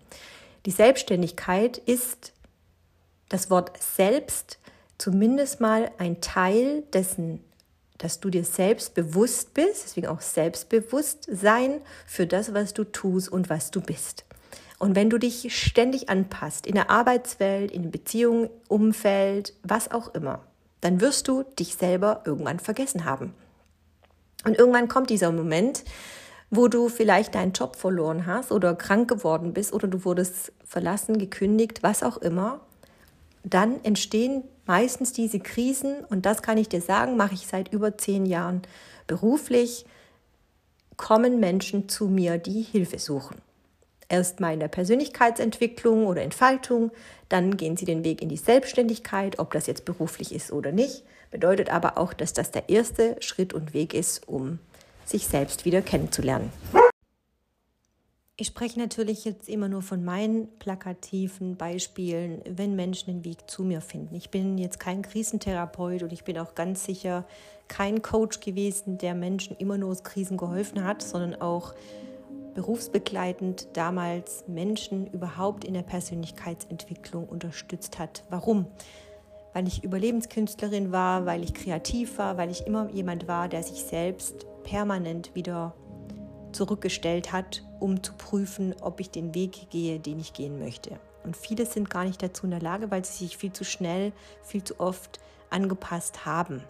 Die 0.66 0.72
Selbstständigkeit 0.72 1.78
ist 1.78 2.34
das 3.30 3.50
Wort 3.50 3.72
selbst 3.82 4.60
zumindest 4.98 5.62
mal 5.62 5.92
ein 5.98 6.22
Teil 6.22 6.84
dessen, 6.94 7.44
dass 7.98 8.20
du 8.20 8.30
dir 8.30 8.44
selbst 8.44 8.94
bewusst 8.94 9.54
bist, 9.54 9.84
deswegen 9.86 10.08
auch 10.08 10.22
Selbstbewusstsein 10.22 11.82
für 12.06 12.28
das, 12.28 12.54
was 12.54 12.74
du 12.74 12.84
tust 12.84 13.30
und 13.30 13.50
was 13.50 13.72
du 13.72 13.82
bist. 13.82 14.26
Und 14.78 14.96
wenn 14.96 15.10
du 15.10 15.18
dich 15.18 15.56
ständig 15.58 16.10
anpasst, 16.10 16.68
in 16.68 16.76
der 16.76 16.90
Arbeitswelt, 16.90 17.72
in 17.72 17.92
Beziehungen, 17.92 18.50
Umfeld, 18.68 19.54
was 19.64 19.90
auch 19.90 20.14
immer, 20.14 20.44
dann 20.82 21.00
wirst 21.00 21.28
du 21.28 21.44
dich 21.44 21.76
selber 21.76 22.22
irgendwann 22.26 22.60
vergessen 22.60 23.06
haben. 23.06 23.34
Und 24.46 24.58
irgendwann 24.58 24.88
kommt 24.88 25.10
dieser 25.10 25.32
Moment, 25.32 25.84
wo 26.50 26.68
du 26.68 26.90
vielleicht 26.90 27.36
deinen 27.36 27.54
Job 27.54 27.76
verloren 27.76 28.26
hast 28.26 28.52
oder 28.52 28.76
krank 28.76 29.10
geworden 29.10 29.54
bist 29.54 29.74
oder 29.74 29.88
du 29.88 30.06
wurdest 30.06 30.52
verlassen, 30.64 31.18
gekündigt, 31.18 31.84
was 31.84 32.04
auch 32.04 32.18
immer, 32.18 32.62
dann 33.44 33.84
entstehen 33.84 34.44
meistens 34.66 35.14
diese 35.14 35.40
Krisen 35.40 36.04
und 36.10 36.26
das 36.26 36.42
kann 36.42 36.58
ich 36.58 36.70
dir 36.70 36.82
sagen, 36.82 37.18
mache 37.18 37.36
ich 37.36 37.48
seit 37.48 37.72
über 37.72 37.98
zehn 37.98 38.26
Jahren 38.26 38.62
beruflich, 39.08 39.86
kommen 40.98 41.40
Menschen 41.40 41.90
zu 41.90 42.08
mir, 42.08 42.38
die 42.38 42.62
Hilfe 42.62 43.00
suchen. 43.00 43.38
Erst 44.08 44.40
mal 44.40 44.54
in 44.54 44.60
der 44.60 44.68
Persönlichkeitsentwicklung 44.68 46.06
oder 46.06 46.22
Entfaltung, 46.22 46.92
dann 47.28 47.58
gehen 47.58 47.76
sie 47.76 47.86
den 47.86 48.04
Weg 48.04 48.22
in 48.22 48.30
die 48.30 48.38
Selbstständigkeit, 48.38 49.40
ob 49.40 49.52
das 49.52 49.68
jetzt 49.68 49.86
beruflich 49.86 50.34
ist 50.34 50.52
oder 50.52 50.72
nicht, 50.72 51.04
bedeutet 51.32 51.72
aber 51.72 51.98
auch, 51.98 52.14
dass 52.14 52.34
das 52.34 52.52
der 52.52 52.70
erste 52.70 53.18
Schritt 53.20 53.54
und 53.54 53.74
Weg 53.74 53.94
ist, 53.94 54.28
um 54.28 54.60
sich 55.06 55.28
selbst 55.28 55.66
wieder 55.66 55.82
kennenzulernen. 55.82 56.52
Ich 58.38 58.48
spreche 58.48 58.78
natürlich 58.80 59.24
jetzt 59.24 59.48
immer 59.48 59.70
nur 59.70 59.82
von 59.82 60.04
meinen 60.04 60.50
plakativen 60.60 61.56
Beispielen, 61.56 62.42
wenn 62.46 62.76
Menschen 62.76 63.14
den 63.14 63.24
Weg 63.24 63.50
zu 63.50 63.64
mir 63.64 63.80
finden. 63.80 64.14
Ich 64.14 64.30
bin 64.30 64.58
jetzt 64.58 64.78
kein 64.78 65.04
Krisentherapeut 65.04 66.04
und 66.04 66.12
ich 66.12 66.26
bin 66.26 66.38
auch 66.38 66.54
ganz 66.54 66.84
sicher 66.84 67.26
kein 67.70 68.02
Coach 68.02 68.42
gewesen, 68.42 68.98
der 68.98 69.16
Menschen 69.16 69.56
immer 69.56 69.78
nur 69.78 69.92
aus 69.92 70.04
Krisen 70.04 70.36
geholfen 70.36 70.84
hat, 70.84 71.02
sondern 71.02 71.40
auch 71.42 71.76
berufsbegleitend 72.56 73.70
damals 73.72 74.44
Menschen 74.48 75.08
überhaupt 75.08 75.64
in 75.64 75.74
der 75.74 75.84
Persönlichkeitsentwicklung 75.84 77.30
unterstützt 77.30 78.00
hat. 78.00 78.26
Warum? 78.30 78.66
Weil 79.56 79.70
ich 79.70 79.86
Überlebenskünstlerin 79.86 80.92
war, 80.92 81.26
weil 81.26 81.42
ich 81.42 81.54
kreativ 81.54 82.18
war, 82.18 82.36
weil 82.38 82.52
ich 82.52 82.68
immer 82.68 82.90
jemand 82.92 83.30
war, 83.30 83.48
der 83.48 83.64
sich 83.64 83.84
selbst 83.84 84.46
permanent 84.66 85.34
wieder 85.34 85.74
zurückgestellt 86.52 87.32
hat, 87.32 87.64
um 87.80 88.04
zu 88.04 88.12
prüfen, 88.16 88.76
ob 88.82 89.00
ich 89.00 89.12
den 89.12 89.34
Weg 89.34 89.70
gehe, 89.70 90.02
den 90.02 90.20
ich 90.20 90.34
gehen 90.34 90.60
möchte. 90.60 91.00
Und 91.24 91.38
viele 91.38 91.66
sind 91.66 91.90
gar 91.90 92.04
nicht 92.04 92.22
dazu 92.22 92.44
in 92.44 92.52
der 92.52 92.60
Lage, 92.60 92.92
weil 92.92 93.06
sie 93.06 93.24
sich 93.26 93.38
viel 93.38 93.54
zu 93.54 93.64
schnell, 93.64 94.12
viel 94.44 94.62
zu 94.62 94.78
oft 94.82 95.22
angepasst 95.50 96.26
haben. 96.26 96.62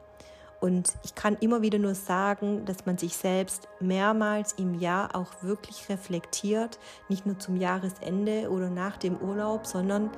Und 0.61 0.93
ich 1.03 1.15
kann 1.15 1.37
immer 1.39 1.63
wieder 1.63 1.79
nur 1.79 1.95
sagen, 1.95 2.65
dass 2.65 2.85
man 2.85 2.99
sich 2.99 3.15
selbst 3.15 3.67
mehrmals 3.79 4.53
im 4.53 4.79
Jahr 4.79 5.15
auch 5.15 5.41
wirklich 5.41 5.89
reflektiert, 5.89 6.77
nicht 7.09 7.25
nur 7.25 7.39
zum 7.39 7.57
Jahresende 7.57 8.51
oder 8.51 8.69
nach 8.69 8.97
dem 8.97 9.17
Urlaub, 9.17 9.65
sondern 9.65 10.11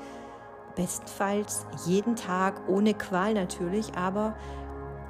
bestenfalls 0.78 1.66
jeden 1.86 2.16
Tag, 2.16 2.70
ohne 2.70 2.94
Qual 2.94 3.34
natürlich, 3.34 3.96
aber 3.96 4.36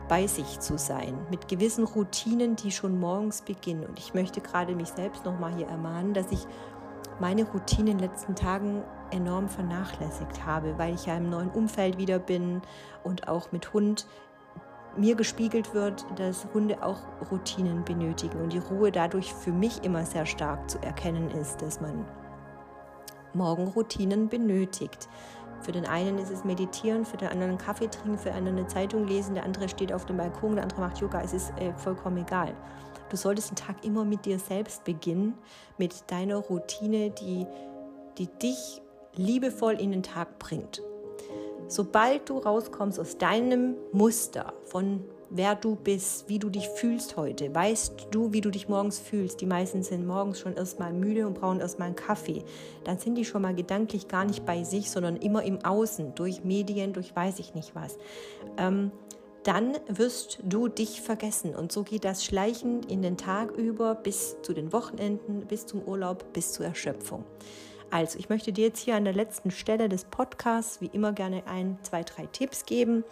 bei 0.07 0.25
sich 0.25 0.59
zu 0.61 0.77
sein, 0.77 1.17
mit 1.29 1.49
gewissen 1.49 1.83
Routinen, 1.83 2.55
die 2.55 2.71
schon 2.71 2.99
morgens 2.99 3.41
beginnen. 3.41 3.85
Und 3.85 3.99
ich 3.99 4.13
möchte 4.13 4.39
gerade 4.39 4.73
mich 4.73 4.87
selbst 4.87 5.25
nochmal 5.25 5.53
hier 5.55 5.67
ermahnen, 5.67 6.13
dass 6.13 6.31
ich 6.31 6.47
meine 7.19 7.43
Routine 7.43 7.91
in 7.91 7.97
den 7.97 8.09
letzten 8.09 8.35
Tagen 8.35 8.83
enorm 9.11 9.49
vernachlässigt 9.49 10.45
habe, 10.45 10.77
weil 10.77 10.95
ich 10.95 11.05
ja 11.05 11.17
im 11.17 11.29
neuen 11.29 11.49
Umfeld 11.49 11.97
wieder 11.97 12.19
bin 12.19 12.61
und 13.03 13.27
auch 13.27 13.51
mit 13.51 13.73
Hund 13.73 14.07
mir 14.95 15.15
gespiegelt 15.15 15.73
wird, 15.73 16.05
dass 16.15 16.47
Hunde 16.53 16.81
auch 16.81 17.01
Routinen 17.29 17.83
benötigen. 17.83 18.41
Und 18.41 18.53
die 18.53 18.59
Ruhe 18.59 18.91
dadurch 18.91 19.33
für 19.33 19.51
mich 19.51 19.83
immer 19.83 20.05
sehr 20.05 20.25
stark 20.25 20.69
zu 20.69 20.81
erkennen 20.81 21.29
ist, 21.31 21.61
dass 21.61 21.81
man 21.81 22.05
Morgenroutinen 23.33 24.29
benötigt 24.29 25.07
Für 25.61 25.71
den 25.71 25.85
einen 25.85 26.17
ist 26.17 26.31
es 26.31 26.43
Meditieren, 26.43 27.05
für 27.05 27.17
den 27.17 27.29
anderen 27.29 27.57
Kaffee 27.57 27.87
trinken, 27.87 28.17
für 28.17 28.29
den 28.29 28.37
anderen 28.37 28.57
eine 28.59 28.67
Zeitung 28.67 29.07
lesen, 29.07 29.35
der 29.35 29.43
andere 29.43 29.67
steht 29.69 29.91
auf 29.91 30.05
dem 30.05 30.17
Balkon, 30.17 30.55
der 30.55 30.63
andere 30.63 30.81
macht 30.81 30.99
Yoga. 30.99 31.21
Es 31.21 31.33
ist 31.33 31.51
äh, 31.57 31.73
vollkommen 31.73 32.17
egal. 32.17 32.53
Du 33.09 33.17
solltest 33.17 33.51
den 33.51 33.55
Tag 33.55 33.83
immer 33.85 34.05
mit 34.05 34.25
dir 34.25 34.39
selbst 34.39 34.83
beginnen, 34.83 35.33
mit 35.77 36.09
deiner 36.11 36.37
Routine, 36.37 37.09
die, 37.11 37.45
die 38.17 38.27
dich 38.27 38.81
liebevoll 39.15 39.79
in 39.79 39.91
den 39.91 40.03
Tag 40.03 40.39
bringt. 40.39 40.81
Sobald 41.67 42.29
du 42.29 42.37
rauskommst 42.37 42.99
aus 42.99 43.17
deinem 43.17 43.75
Muster 43.91 44.53
von 44.65 45.03
wer 45.29 45.55
du 45.55 45.75
bist, 45.75 46.29
wie 46.29 46.39
du 46.39 46.49
dich 46.49 46.67
fühlst 46.69 47.17
heute. 47.17 47.53
Weißt 47.53 48.07
du, 48.11 48.33
wie 48.33 48.41
du 48.41 48.49
dich 48.49 48.69
morgens 48.69 48.99
fühlst? 48.99 49.41
Die 49.41 49.45
meisten 49.45 49.83
sind 49.83 50.05
morgens 50.05 50.39
schon 50.39 50.55
erstmal 50.55 50.93
müde 50.93 51.27
und 51.27 51.39
brauchen 51.39 51.59
erstmal 51.59 51.87
einen 51.87 51.95
Kaffee. 51.95 52.43
Dann 52.83 52.97
sind 52.97 53.15
die 53.15 53.25
schon 53.25 53.41
mal 53.41 53.55
gedanklich 53.55 54.07
gar 54.07 54.25
nicht 54.25 54.45
bei 54.45 54.63
sich, 54.63 54.89
sondern 54.89 55.17
immer 55.17 55.43
im 55.43 55.63
Außen, 55.63 56.15
durch 56.15 56.43
Medien, 56.43 56.93
durch 56.93 57.15
weiß 57.15 57.39
ich 57.39 57.53
nicht 57.53 57.75
was. 57.75 57.97
Ähm, 58.57 58.91
dann 59.43 59.77
wirst 59.87 60.39
du 60.43 60.67
dich 60.67 61.01
vergessen. 61.01 61.55
Und 61.55 61.71
so 61.71 61.83
geht 61.83 62.03
das 62.03 62.25
schleichend 62.25 62.91
in 62.91 63.01
den 63.01 63.15
Tag 63.15 63.51
über 63.51 63.95
bis 63.95 64.35
zu 64.41 64.53
den 64.53 64.73
Wochenenden, 64.73 65.47
bis 65.47 65.65
zum 65.65 65.81
Urlaub, 65.81 66.33
bis 66.33 66.51
zur 66.51 66.65
Erschöpfung. 66.65 67.23
Also, 67.89 68.19
ich 68.19 68.27
möchte 68.27 68.51
dir 68.51 68.65
jetzt 68.65 68.79
hier 68.79 68.95
an 68.95 69.05
der 69.05 69.13
letzten 69.13 69.49
Stelle 69.49 69.87
des 69.87 70.03
Podcasts 70.03 70.81
wie 70.81 70.87
immer 70.87 71.13
gerne 71.13 71.43
ein, 71.47 71.79
zwei, 71.83 72.03
drei 72.03 72.25
Tipps 72.25 72.65
geben, 72.65 73.05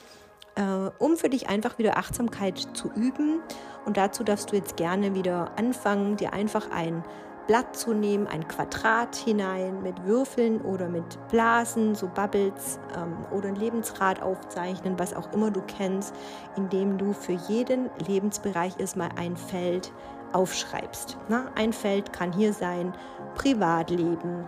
äh, 0.56 0.90
um 1.00 1.18
für 1.18 1.30
dich 1.30 1.50
einfach 1.50 1.78
wieder 1.78 1.98
Achtsamkeit 1.98 2.58
zu 2.74 2.90
üben. 2.96 3.42
Und 3.86 3.98
dazu 3.98 4.24
darfst 4.24 4.52
du 4.52 4.56
jetzt 4.56 4.78
gerne 4.78 5.14
wieder 5.14 5.52
anfangen, 5.58 6.18
dir 6.18 6.34
einfach 6.34 6.72
ein 6.72 7.04
Blatt 7.48 7.76
zu 7.76 7.94
nehmen, 7.94 8.26
ein 8.26 8.48
Quadrat 8.48 9.16
hinein 9.16 9.84
mit 9.84 10.04
Würfeln 10.04 10.62
oder 10.62 10.90
mit 10.90 11.20
Blasen, 11.30 11.94
so 11.94 12.08
Bubbles 12.08 12.80
ähm, 12.98 13.18
oder 13.32 13.50
ein 13.50 13.56
Lebensrad 13.56 14.22
aufzeichnen, 14.24 14.98
was 14.98 15.14
auch 15.14 15.32
immer 15.32 15.52
du 15.52 15.62
kennst, 15.62 16.16
indem 16.56 16.98
du 16.98 17.14
für 17.14 17.34
jeden 17.34 17.92
Lebensbereich 18.08 18.80
erstmal 18.80 19.10
ein 19.16 19.38
Feld 19.38 19.94
aufschreibst. 20.34 21.18
Na, 21.30 21.52
ein 21.56 21.72
Feld 21.72 22.12
kann 22.12 22.34
hier 22.34 22.52
sein 22.52 22.94
Privatleben, 23.36 24.46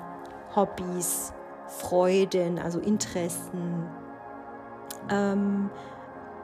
Hobbys, 0.56 1.34
Freuden, 1.68 2.58
also 2.58 2.80
Interessen, 2.80 3.86
ähm, 5.10 5.70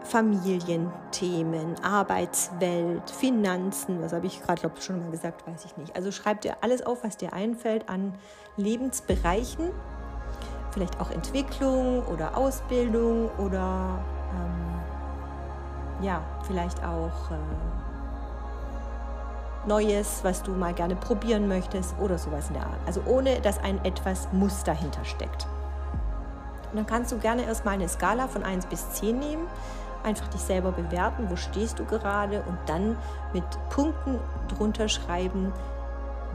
Familienthemen, 0.03 1.75
Arbeitswelt, 1.83 3.09
Finanzen, 3.09 4.01
was 4.01 4.13
habe 4.13 4.27
ich 4.27 4.41
gerade, 4.41 4.61
glaube 4.61 4.75
ich, 4.77 4.83
schon 4.83 4.99
mal 4.99 5.11
gesagt, 5.11 5.47
weiß 5.47 5.65
ich 5.65 5.77
nicht. 5.77 5.95
Also 5.95 6.11
schreib 6.11 6.41
dir 6.41 6.57
alles 6.61 6.85
auf, 6.85 7.03
was 7.03 7.17
dir 7.17 7.33
einfällt 7.33 7.89
an 7.89 8.13
Lebensbereichen, 8.57 9.69
vielleicht 10.71 10.99
auch 10.99 11.09
Entwicklung 11.09 12.03
oder 12.07 12.37
Ausbildung 12.37 13.29
oder 13.37 13.99
ähm, 14.33 16.05
ja, 16.05 16.21
vielleicht 16.45 16.83
auch 16.83 17.31
äh, 17.31 17.37
Neues, 19.65 20.19
was 20.23 20.43
du 20.43 20.51
mal 20.51 20.73
gerne 20.73 20.97
probieren 20.97 21.47
möchtest 21.47 21.95
oder 21.99 22.17
sowas 22.17 22.49
in 22.49 22.55
der 22.55 22.63
Art. 22.63 22.79
Also 22.85 23.01
ohne, 23.05 23.39
dass 23.39 23.59
ein 23.59 23.83
etwas 23.85 24.27
Muster 24.33 24.73
dahinter 24.73 25.05
steckt. 25.05 25.47
Und 26.71 26.77
dann 26.77 26.85
kannst 26.85 27.11
du 27.11 27.17
gerne 27.19 27.45
erstmal 27.45 27.75
eine 27.75 27.87
Skala 27.87 28.27
von 28.27 28.43
1 28.43 28.65
bis 28.65 28.89
10 28.93 29.17
nehmen 29.17 29.47
einfach 30.03 30.27
dich 30.27 30.41
selber 30.41 30.71
bewerten, 30.71 31.29
wo 31.29 31.35
stehst 31.35 31.79
du 31.79 31.85
gerade 31.85 32.43
und 32.43 32.57
dann 32.67 32.97
mit 33.33 33.43
Punkten 33.69 34.19
drunter 34.47 34.87
schreiben, 34.89 35.53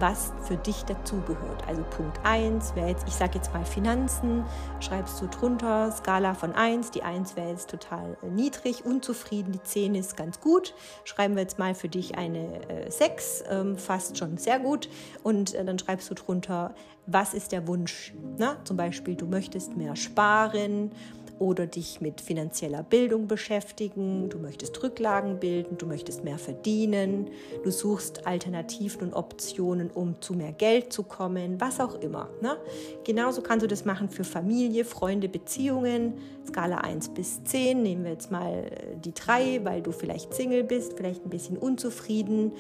was 0.00 0.32
für 0.42 0.56
dich 0.56 0.84
dazugehört. 0.84 1.66
Also 1.66 1.82
Punkt 1.82 2.18
1 2.22 2.74
wäre 2.76 2.88
jetzt, 2.88 3.06
ich 3.08 3.14
sage 3.14 3.32
jetzt 3.36 3.52
mal 3.52 3.64
Finanzen, 3.64 4.44
schreibst 4.80 5.20
du 5.20 5.26
drunter, 5.26 5.90
Skala 5.92 6.34
von 6.34 6.54
1, 6.54 6.90
die 6.90 7.02
1 7.02 7.36
wäre 7.36 7.50
jetzt 7.50 7.70
total 7.70 8.16
äh, 8.22 8.28
niedrig, 8.28 8.84
unzufrieden, 8.84 9.52
die 9.52 9.62
10 9.62 9.94
ist 9.94 10.16
ganz 10.16 10.40
gut. 10.40 10.74
Schreiben 11.04 11.34
wir 11.34 11.42
jetzt 11.42 11.58
mal 11.58 11.74
für 11.74 11.88
dich 11.88 12.16
eine 12.16 12.68
äh, 12.68 12.90
6, 12.90 13.44
ähm, 13.50 13.76
fast 13.76 14.18
schon 14.18 14.38
sehr 14.38 14.58
gut. 14.60 14.88
Und 15.22 15.54
äh, 15.54 15.64
dann 15.64 15.78
schreibst 15.78 16.10
du 16.10 16.14
drunter, 16.14 16.74
was 17.06 17.34
ist 17.34 17.52
der 17.52 17.66
Wunsch? 17.66 18.12
Na, 18.36 18.56
zum 18.64 18.76
Beispiel, 18.76 19.16
du 19.16 19.26
möchtest 19.26 19.76
mehr 19.76 19.96
sparen 19.96 20.92
oder 21.38 21.66
dich 21.66 22.00
mit 22.00 22.20
finanzieller 22.20 22.82
Bildung 22.82 23.26
beschäftigen, 23.26 24.28
du 24.28 24.38
möchtest 24.38 24.82
Rücklagen 24.82 25.38
bilden, 25.38 25.78
du 25.78 25.86
möchtest 25.86 26.24
mehr 26.24 26.38
verdienen, 26.38 27.30
du 27.64 27.70
suchst 27.70 28.26
Alternativen 28.26 29.08
und 29.08 29.14
Optionen, 29.14 29.90
um 29.90 30.20
zu 30.20 30.34
mehr 30.34 30.52
Geld 30.52 30.92
zu 30.92 31.02
kommen, 31.02 31.60
was 31.60 31.80
auch 31.80 31.94
immer. 32.00 32.28
Ne? 32.40 32.56
Genauso 33.04 33.42
kannst 33.42 33.64
du 33.64 33.68
das 33.68 33.84
machen 33.84 34.08
für 34.08 34.24
Familie, 34.24 34.84
Freunde, 34.84 35.28
Beziehungen. 35.28 36.14
Skala 36.48 36.78
1 36.78 37.10
bis 37.10 37.44
10, 37.44 37.82
nehmen 37.82 38.04
wir 38.04 38.12
jetzt 38.12 38.30
mal 38.30 38.64
äh, 38.64 38.96
die 38.96 39.14
3, 39.14 39.64
weil 39.64 39.82
du 39.82 39.92
vielleicht 39.92 40.34
Single 40.34 40.64
bist, 40.64 40.94
vielleicht 40.94 41.24
ein 41.24 41.30
bisschen 41.30 41.56
unzufrieden 41.56 42.52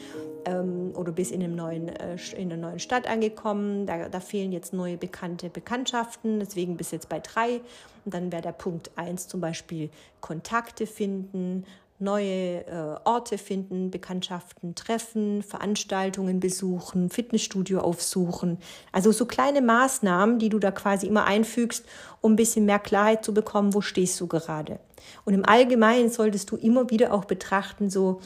ähm, 0.44 0.92
oder 0.94 1.12
bist 1.12 1.32
in, 1.32 1.42
einem 1.42 1.56
neuen, 1.56 1.88
äh, 1.88 2.16
in 2.36 2.52
einer 2.52 2.68
neuen 2.68 2.78
Stadt 2.78 3.08
angekommen, 3.08 3.86
da, 3.86 4.08
da 4.08 4.20
fehlen 4.20 4.52
jetzt 4.52 4.72
neue 4.72 4.96
bekannte 4.96 5.50
Bekanntschaften, 5.50 6.40
deswegen 6.40 6.76
bist 6.76 6.92
du 6.92 6.96
jetzt 6.96 7.08
bei 7.08 7.20
3 7.20 7.60
und 8.04 8.14
dann 8.14 8.30
wäre 8.30 8.42
der 8.42 8.52
Punkt 8.52 8.90
1 8.96 9.28
zum 9.28 9.40
Beispiel 9.40 9.90
Kontakte 10.20 10.86
finden, 10.86 11.64
neue 11.98 12.66
äh, 12.66 12.96
Orte 13.04 13.38
finden, 13.38 13.90
Bekanntschaften 13.90 14.74
treffen, 14.74 15.42
Veranstaltungen 15.42 16.40
besuchen, 16.40 17.10
Fitnessstudio 17.10 17.80
aufsuchen. 17.80 18.58
Also 18.92 19.12
so 19.12 19.26
kleine 19.26 19.62
Maßnahmen, 19.62 20.38
die 20.38 20.48
du 20.48 20.58
da 20.58 20.70
quasi 20.70 21.06
immer 21.06 21.24
einfügst, 21.24 21.84
um 22.20 22.32
ein 22.32 22.36
bisschen 22.36 22.66
mehr 22.66 22.78
Klarheit 22.78 23.24
zu 23.24 23.34
bekommen, 23.34 23.74
wo 23.74 23.80
stehst 23.80 24.20
du 24.20 24.26
gerade. 24.26 24.78
Und 25.24 25.34
im 25.34 25.44
Allgemeinen 25.44 26.10
solltest 26.10 26.50
du 26.50 26.56
immer 26.56 26.90
wieder 26.90 27.12
auch 27.12 27.24
betrachten, 27.24 27.90
so 27.90 28.20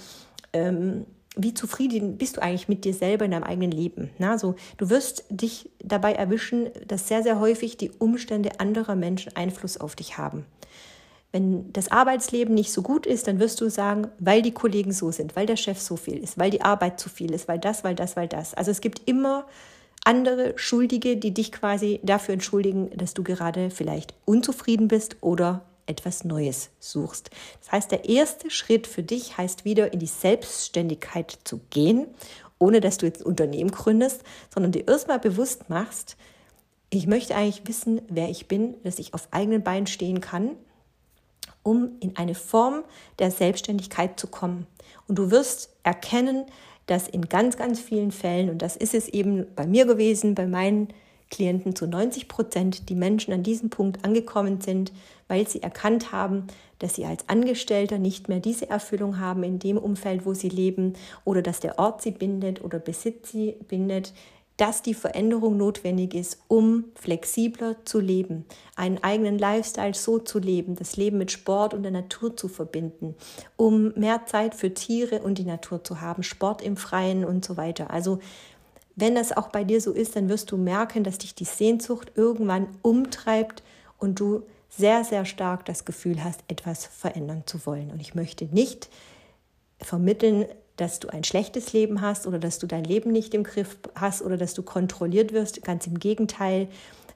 ähm, 0.53 1.07
wie 1.37 1.55
zufrieden 1.55 2.19
bist 2.19 2.37
du 2.37 2.43
eigentlich 2.43 2.69
mit 2.69 2.85
dir 2.85 2.93
selber 2.93 3.25
in 3.25 3.31
deinem 3.31 3.45
eigenen 3.45 3.71
Leben? 3.71 4.11
Na, 4.19 4.37
so, 4.37 4.55
du 4.77 4.91
wirst 4.91 5.25
dich 5.31 5.71
dabei 5.83 6.13
erwischen, 6.13 6.69
dass 6.87 7.09
sehr, 7.09 7.23
sehr 7.23 7.41
häufig 7.41 7.79
die 7.79 7.91
Umstände 7.91 8.61
anderer 8.61 8.97
Menschen 8.97 9.35
Einfluss 9.35 9.79
auf 9.79 9.97
dich 9.97 10.19
haben. 10.19 10.45
Wenn 11.33 11.73
das 11.73 11.91
Arbeitsleben 11.91 12.55
nicht 12.55 12.73
so 12.73 12.83
gut 12.83 13.07
ist, 13.07 13.27
dann 13.27 13.41
wirst 13.41 13.61
du 13.61 13.71
sagen, 13.71 14.09
weil 14.19 14.43
die 14.43 14.53
Kollegen 14.53 14.93
so 14.93 15.11
sind, 15.11 15.35
weil 15.35 15.47
der 15.47 15.57
Chef 15.57 15.81
so 15.81 15.97
viel 15.97 16.19
ist, 16.19 16.39
weil 16.39 16.51
die 16.51 16.61
Arbeit 16.61 17.01
zu 17.01 17.09
viel 17.09 17.33
ist, 17.33 17.49
weil 17.49 17.59
das, 17.59 17.85
weil 17.85 17.95
das, 17.95 18.17
weil 18.17 18.29
das. 18.29 18.53
Also 18.53 18.71
es 18.71 18.83
gibt 18.83 19.03
immer 19.07 19.47
andere 20.05 20.53
Schuldige, 20.57 21.17
die 21.17 21.33
dich 21.33 21.51
quasi 21.51 22.01
dafür 22.03 22.35
entschuldigen, 22.35 22.91
dass 22.97 23.15
du 23.15 23.23
gerade 23.23 23.71
vielleicht 23.71 24.15
unzufrieden 24.27 24.89
bist 24.89 25.17
oder 25.23 25.63
etwas 25.87 26.25
Neues 26.25 26.71
suchst. 26.81 27.31
Das 27.61 27.73
heißt, 27.73 27.91
der 27.91 28.09
erste 28.09 28.51
Schritt 28.51 28.87
für 28.87 29.03
dich 29.03 29.39
heißt 29.39 29.65
wieder 29.65 29.93
in 29.93 29.99
die 29.99 30.07
Selbstständigkeit 30.07 31.39
zu 31.45 31.61
gehen, 31.71 32.07
ohne 32.59 32.81
dass 32.81 32.99
du 32.99 33.07
jetzt 33.07 33.23
ein 33.23 33.27
Unternehmen 33.27 33.71
gründest, 33.71 34.23
sondern 34.53 34.73
dir 34.73 34.87
erstmal 34.87 35.19
bewusst 35.19 35.69
machst, 35.69 36.17
ich 36.91 37.07
möchte 37.07 37.35
eigentlich 37.35 37.67
wissen, 37.67 38.03
wer 38.09 38.29
ich 38.29 38.49
bin, 38.49 38.75
dass 38.85 38.99
ich 38.99 39.15
auf 39.15 39.29
eigenen 39.31 39.63
Beinen 39.63 39.87
stehen 39.87 40.21
kann, 40.21 40.51
um 41.63 41.93
in 42.01 42.17
eine 42.17 42.35
Form 42.35 42.83
der 43.19 43.31
Selbstständigkeit 43.31 44.19
zu 44.19 44.27
kommen. 44.27 44.67
Und 45.09 45.19
du 45.19 45.31
wirst 45.31 45.71
erkennen, 45.83 46.45
dass 46.87 47.09
in 47.09 47.29
ganz, 47.29 47.57
ganz 47.57 47.81
vielen 47.81 48.13
Fällen, 48.13 48.51
und 48.51 48.63
das 48.63 48.77
ist 48.77 48.95
es 48.95 49.09
eben 49.09 49.47
bei 49.55 49.67
mir 49.67 49.87
gewesen, 49.87 50.35
bei 50.35 50.47
meinen 50.47 50.89
Klienten 51.31 51.75
zu 51.75 51.87
90 51.87 52.29
Prozent 52.29 52.89
die 52.91 52.95
Menschen 52.95 53.33
an 53.33 53.43
diesem 53.43 53.71
Punkt 53.71 54.05
angekommen 54.05 54.61
sind, 54.61 54.93
weil 55.29 55.49
sie 55.49 55.63
erkannt 55.63 56.13
haben, 56.13 56.47
dass 56.79 56.95
sie 56.95 57.07
als 57.07 57.29
Angestellter 57.29 57.99
nicht 57.99 58.29
mehr 58.29 58.41
diese 58.41 58.69
Erfüllung 58.69 59.19
haben 59.19 59.43
in 59.43 59.59
dem 59.59 59.79
Umfeld, 59.79 60.27
wo 60.27 60.35
sie 60.35 60.51
leben 60.51 60.93
oder 61.25 61.41
dass 61.41 61.61
der 61.61 61.79
Ort 61.79 62.03
sie 62.03 62.11
bindet 62.11 62.63
oder 62.63 62.79
Besitz 62.79 63.33
sie 63.33 63.57
bindet, 63.67 64.13
dass 64.57 64.83
die 64.83 64.95
Veränderung 64.95 65.57
notwendig 65.57 66.15
ist, 66.15 66.39
um 66.49 66.85
flexibler 66.95 67.77
zu 67.85 68.01
leben, 68.01 68.45
einen 68.77 69.03
eigenen 69.03 69.39
Lifestyle 69.39 69.95
so 69.95 70.19
zu 70.19 70.39
leben, 70.39 70.77
das 70.77 70.97
Leben 70.97 71.19
mit 71.19 71.33
Sport 71.33 71.75
und 71.75 71.83
der 71.83 71.93
Natur 71.93 72.37
zu 72.37 72.49
verbinden, 72.49 73.15
um 73.57 73.93
mehr 73.95 74.27
Zeit 74.27 74.55
für 74.55 74.75
Tiere 74.75 75.21
und 75.21 75.39
die 75.39 75.45
Natur 75.45 75.83
zu 75.83 76.01
haben, 76.01 76.23
Sport 76.23 76.63
im 76.63 76.77
Freien 76.77 77.25
und 77.25 77.45
so 77.45 77.57
weiter. 77.57 77.91
Also 77.91 78.19
wenn 78.95 79.15
das 79.15 79.35
auch 79.35 79.49
bei 79.49 79.65
dir 79.65 79.81
so 79.81 79.93
ist, 79.93 80.17
dann 80.17 80.29
wirst 80.29 80.51
du 80.51 80.57
merken, 80.57 81.03
dass 81.03 81.19
dich 81.19 81.35
die 81.35 81.45
Sehnsucht 81.45 82.13
irgendwann 82.15 82.69
umtreibt 82.83 83.63
und 83.99 84.21
du 84.21 84.43
sehr, 84.69 85.05
sehr 85.05 85.25
stark 85.25 85.65
das 85.65 85.85
Gefühl 85.85 86.23
hast, 86.23 86.41
etwas 86.49 86.87
verändern 86.87 87.43
zu 87.47 87.65
wollen. 87.67 87.91
Und 87.91 88.01
ich 88.01 88.15
möchte 88.15 88.47
nicht 88.47 88.89
vermitteln, 89.81 90.47
dass 90.77 91.01
du 91.01 91.09
ein 91.09 91.25
schlechtes 91.25 91.73
Leben 91.73 92.01
hast 92.01 92.27
oder 92.27 92.39
dass 92.39 92.59
du 92.59 92.67
dein 92.67 92.85
Leben 92.85 93.13
nicht 93.13 93.35
im 93.35 93.45
Griff 93.45 93.79
hast 93.95 94.23
oder 94.23 94.37
dass 94.37 94.55
du 94.55 94.63
kontrolliert 94.63 95.33
wirst. 95.33 95.63
Ganz 95.63 95.87
im 95.87 95.99
Gegenteil, 95.99 96.69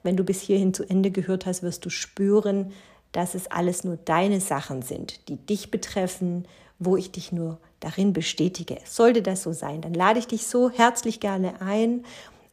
wenn 0.03 0.15
du 0.15 0.23
bis 0.23 0.41
hierhin 0.41 0.73
zu 0.73 0.83
Ende 0.83 1.11
gehört 1.11 1.45
hast, 1.45 1.63
wirst 1.63 1.85
du 1.85 1.89
spüren, 1.89 2.71
dass 3.11 3.35
es 3.35 3.49
alles 3.49 3.83
nur 3.83 3.97
deine 3.97 4.41
Sachen 4.41 4.81
sind, 4.81 5.27
die 5.27 5.37
dich 5.37 5.71
betreffen, 5.71 6.45
wo 6.79 6.95
ich 6.97 7.11
dich 7.11 7.31
nur 7.31 7.57
darin 7.79 8.13
bestätige. 8.13 8.77
Sollte 8.85 9.21
das 9.21 9.43
so 9.43 9.53
sein, 9.53 9.81
dann 9.81 9.93
lade 9.93 10.19
ich 10.19 10.27
dich 10.27 10.45
so 10.45 10.69
herzlich 10.69 11.19
gerne 11.19 11.61
ein, 11.61 12.05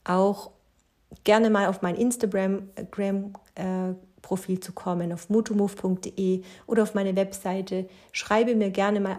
auch 0.04 0.50
gerne 1.24 1.50
mal 1.50 1.66
auf 1.66 1.82
mein 1.82 1.96
Instagram 1.96 2.70
äh, 3.54 3.94
zu 4.60 4.72
kommen, 4.72 5.12
auf 5.12 5.28
motomove.de 5.28 6.42
oder 6.66 6.82
auf 6.82 6.94
meine 6.94 7.14
Webseite. 7.14 7.86
Schreibe 8.12 8.54
mir 8.54 8.70
gerne 8.70 9.00
mal 9.00 9.18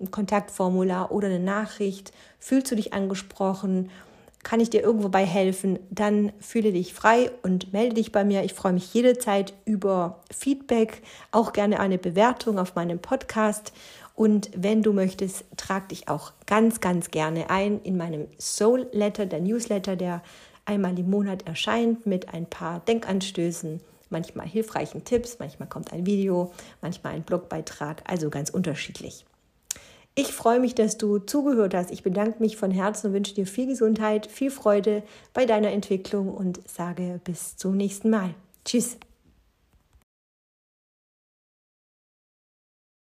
ein 0.00 0.10
Kon 0.10 0.26
Kontaktformular 0.26 1.12
oder 1.12 1.28
eine 1.28 1.40
Nachricht. 1.40 2.12
Fühlst 2.38 2.70
du 2.70 2.76
dich 2.76 2.92
angesprochen? 2.92 3.90
Kann 4.42 4.60
ich 4.60 4.70
dir 4.70 4.82
irgendwo 4.82 5.08
bei 5.08 5.24
helfen? 5.24 5.78
Dann 5.90 6.32
fühle 6.38 6.72
dich 6.72 6.94
frei 6.94 7.30
und 7.42 7.72
melde 7.72 7.94
dich 7.96 8.12
bei 8.12 8.24
mir. 8.24 8.44
Ich 8.44 8.54
freue 8.54 8.74
mich 8.74 8.94
jederzeit 8.94 9.54
über 9.64 10.20
Feedback, 10.32 11.02
auch 11.32 11.52
gerne 11.52 11.80
eine 11.80 11.98
Bewertung 11.98 12.58
auf 12.58 12.74
meinem 12.74 13.00
Podcast. 13.00 13.72
Und 14.14 14.50
wenn 14.56 14.82
du 14.82 14.92
möchtest, 14.92 15.44
trag 15.56 15.88
dich 15.88 16.08
auch 16.08 16.32
ganz, 16.46 16.80
ganz 16.80 17.10
gerne 17.10 17.50
ein 17.50 17.80
in 17.82 17.96
meinem 17.96 18.28
Soul 18.38 18.86
Letter, 18.92 19.26
der 19.26 19.40
Newsletter, 19.40 19.96
der 19.96 20.22
einmal 20.64 20.98
im 20.98 21.10
Monat 21.10 21.46
erscheint 21.46 22.06
mit 22.06 22.32
ein 22.32 22.46
paar 22.46 22.80
Denkanstößen, 22.80 23.80
manchmal 24.10 24.46
hilfreichen 24.46 25.04
Tipps, 25.04 25.38
manchmal 25.38 25.68
kommt 25.68 25.92
ein 25.92 26.06
Video, 26.06 26.52
manchmal 26.82 27.14
ein 27.14 27.22
Blogbeitrag, 27.22 28.02
also 28.06 28.30
ganz 28.30 28.50
unterschiedlich. 28.50 29.26
Ich 30.18 30.28
freue 30.28 30.60
mich, 30.60 30.74
dass 30.74 30.96
du 30.96 31.18
zugehört 31.18 31.74
hast. 31.74 31.90
Ich 31.90 32.02
bedanke 32.02 32.40
mich 32.40 32.56
von 32.56 32.70
Herzen 32.70 33.08
und 33.08 33.12
wünsche 33.12 33.34
dir 33.34 33.46
viel 33.46 33.66
Gesundheit, 33.66 34.26
viel 34.26 34.50
Freude 34.50 35.02
bei 35.34 35.44
deiner 35.44 35.70
Entwicklung 35.72 36.32
und 36.32 36.58
sage 36.66 37.20
bis 37.22 37.58
zum 37.58 37.76
nächsten 37.76 38.08
Mal. 38.08 38.34
Tschüss. 38.64 38.96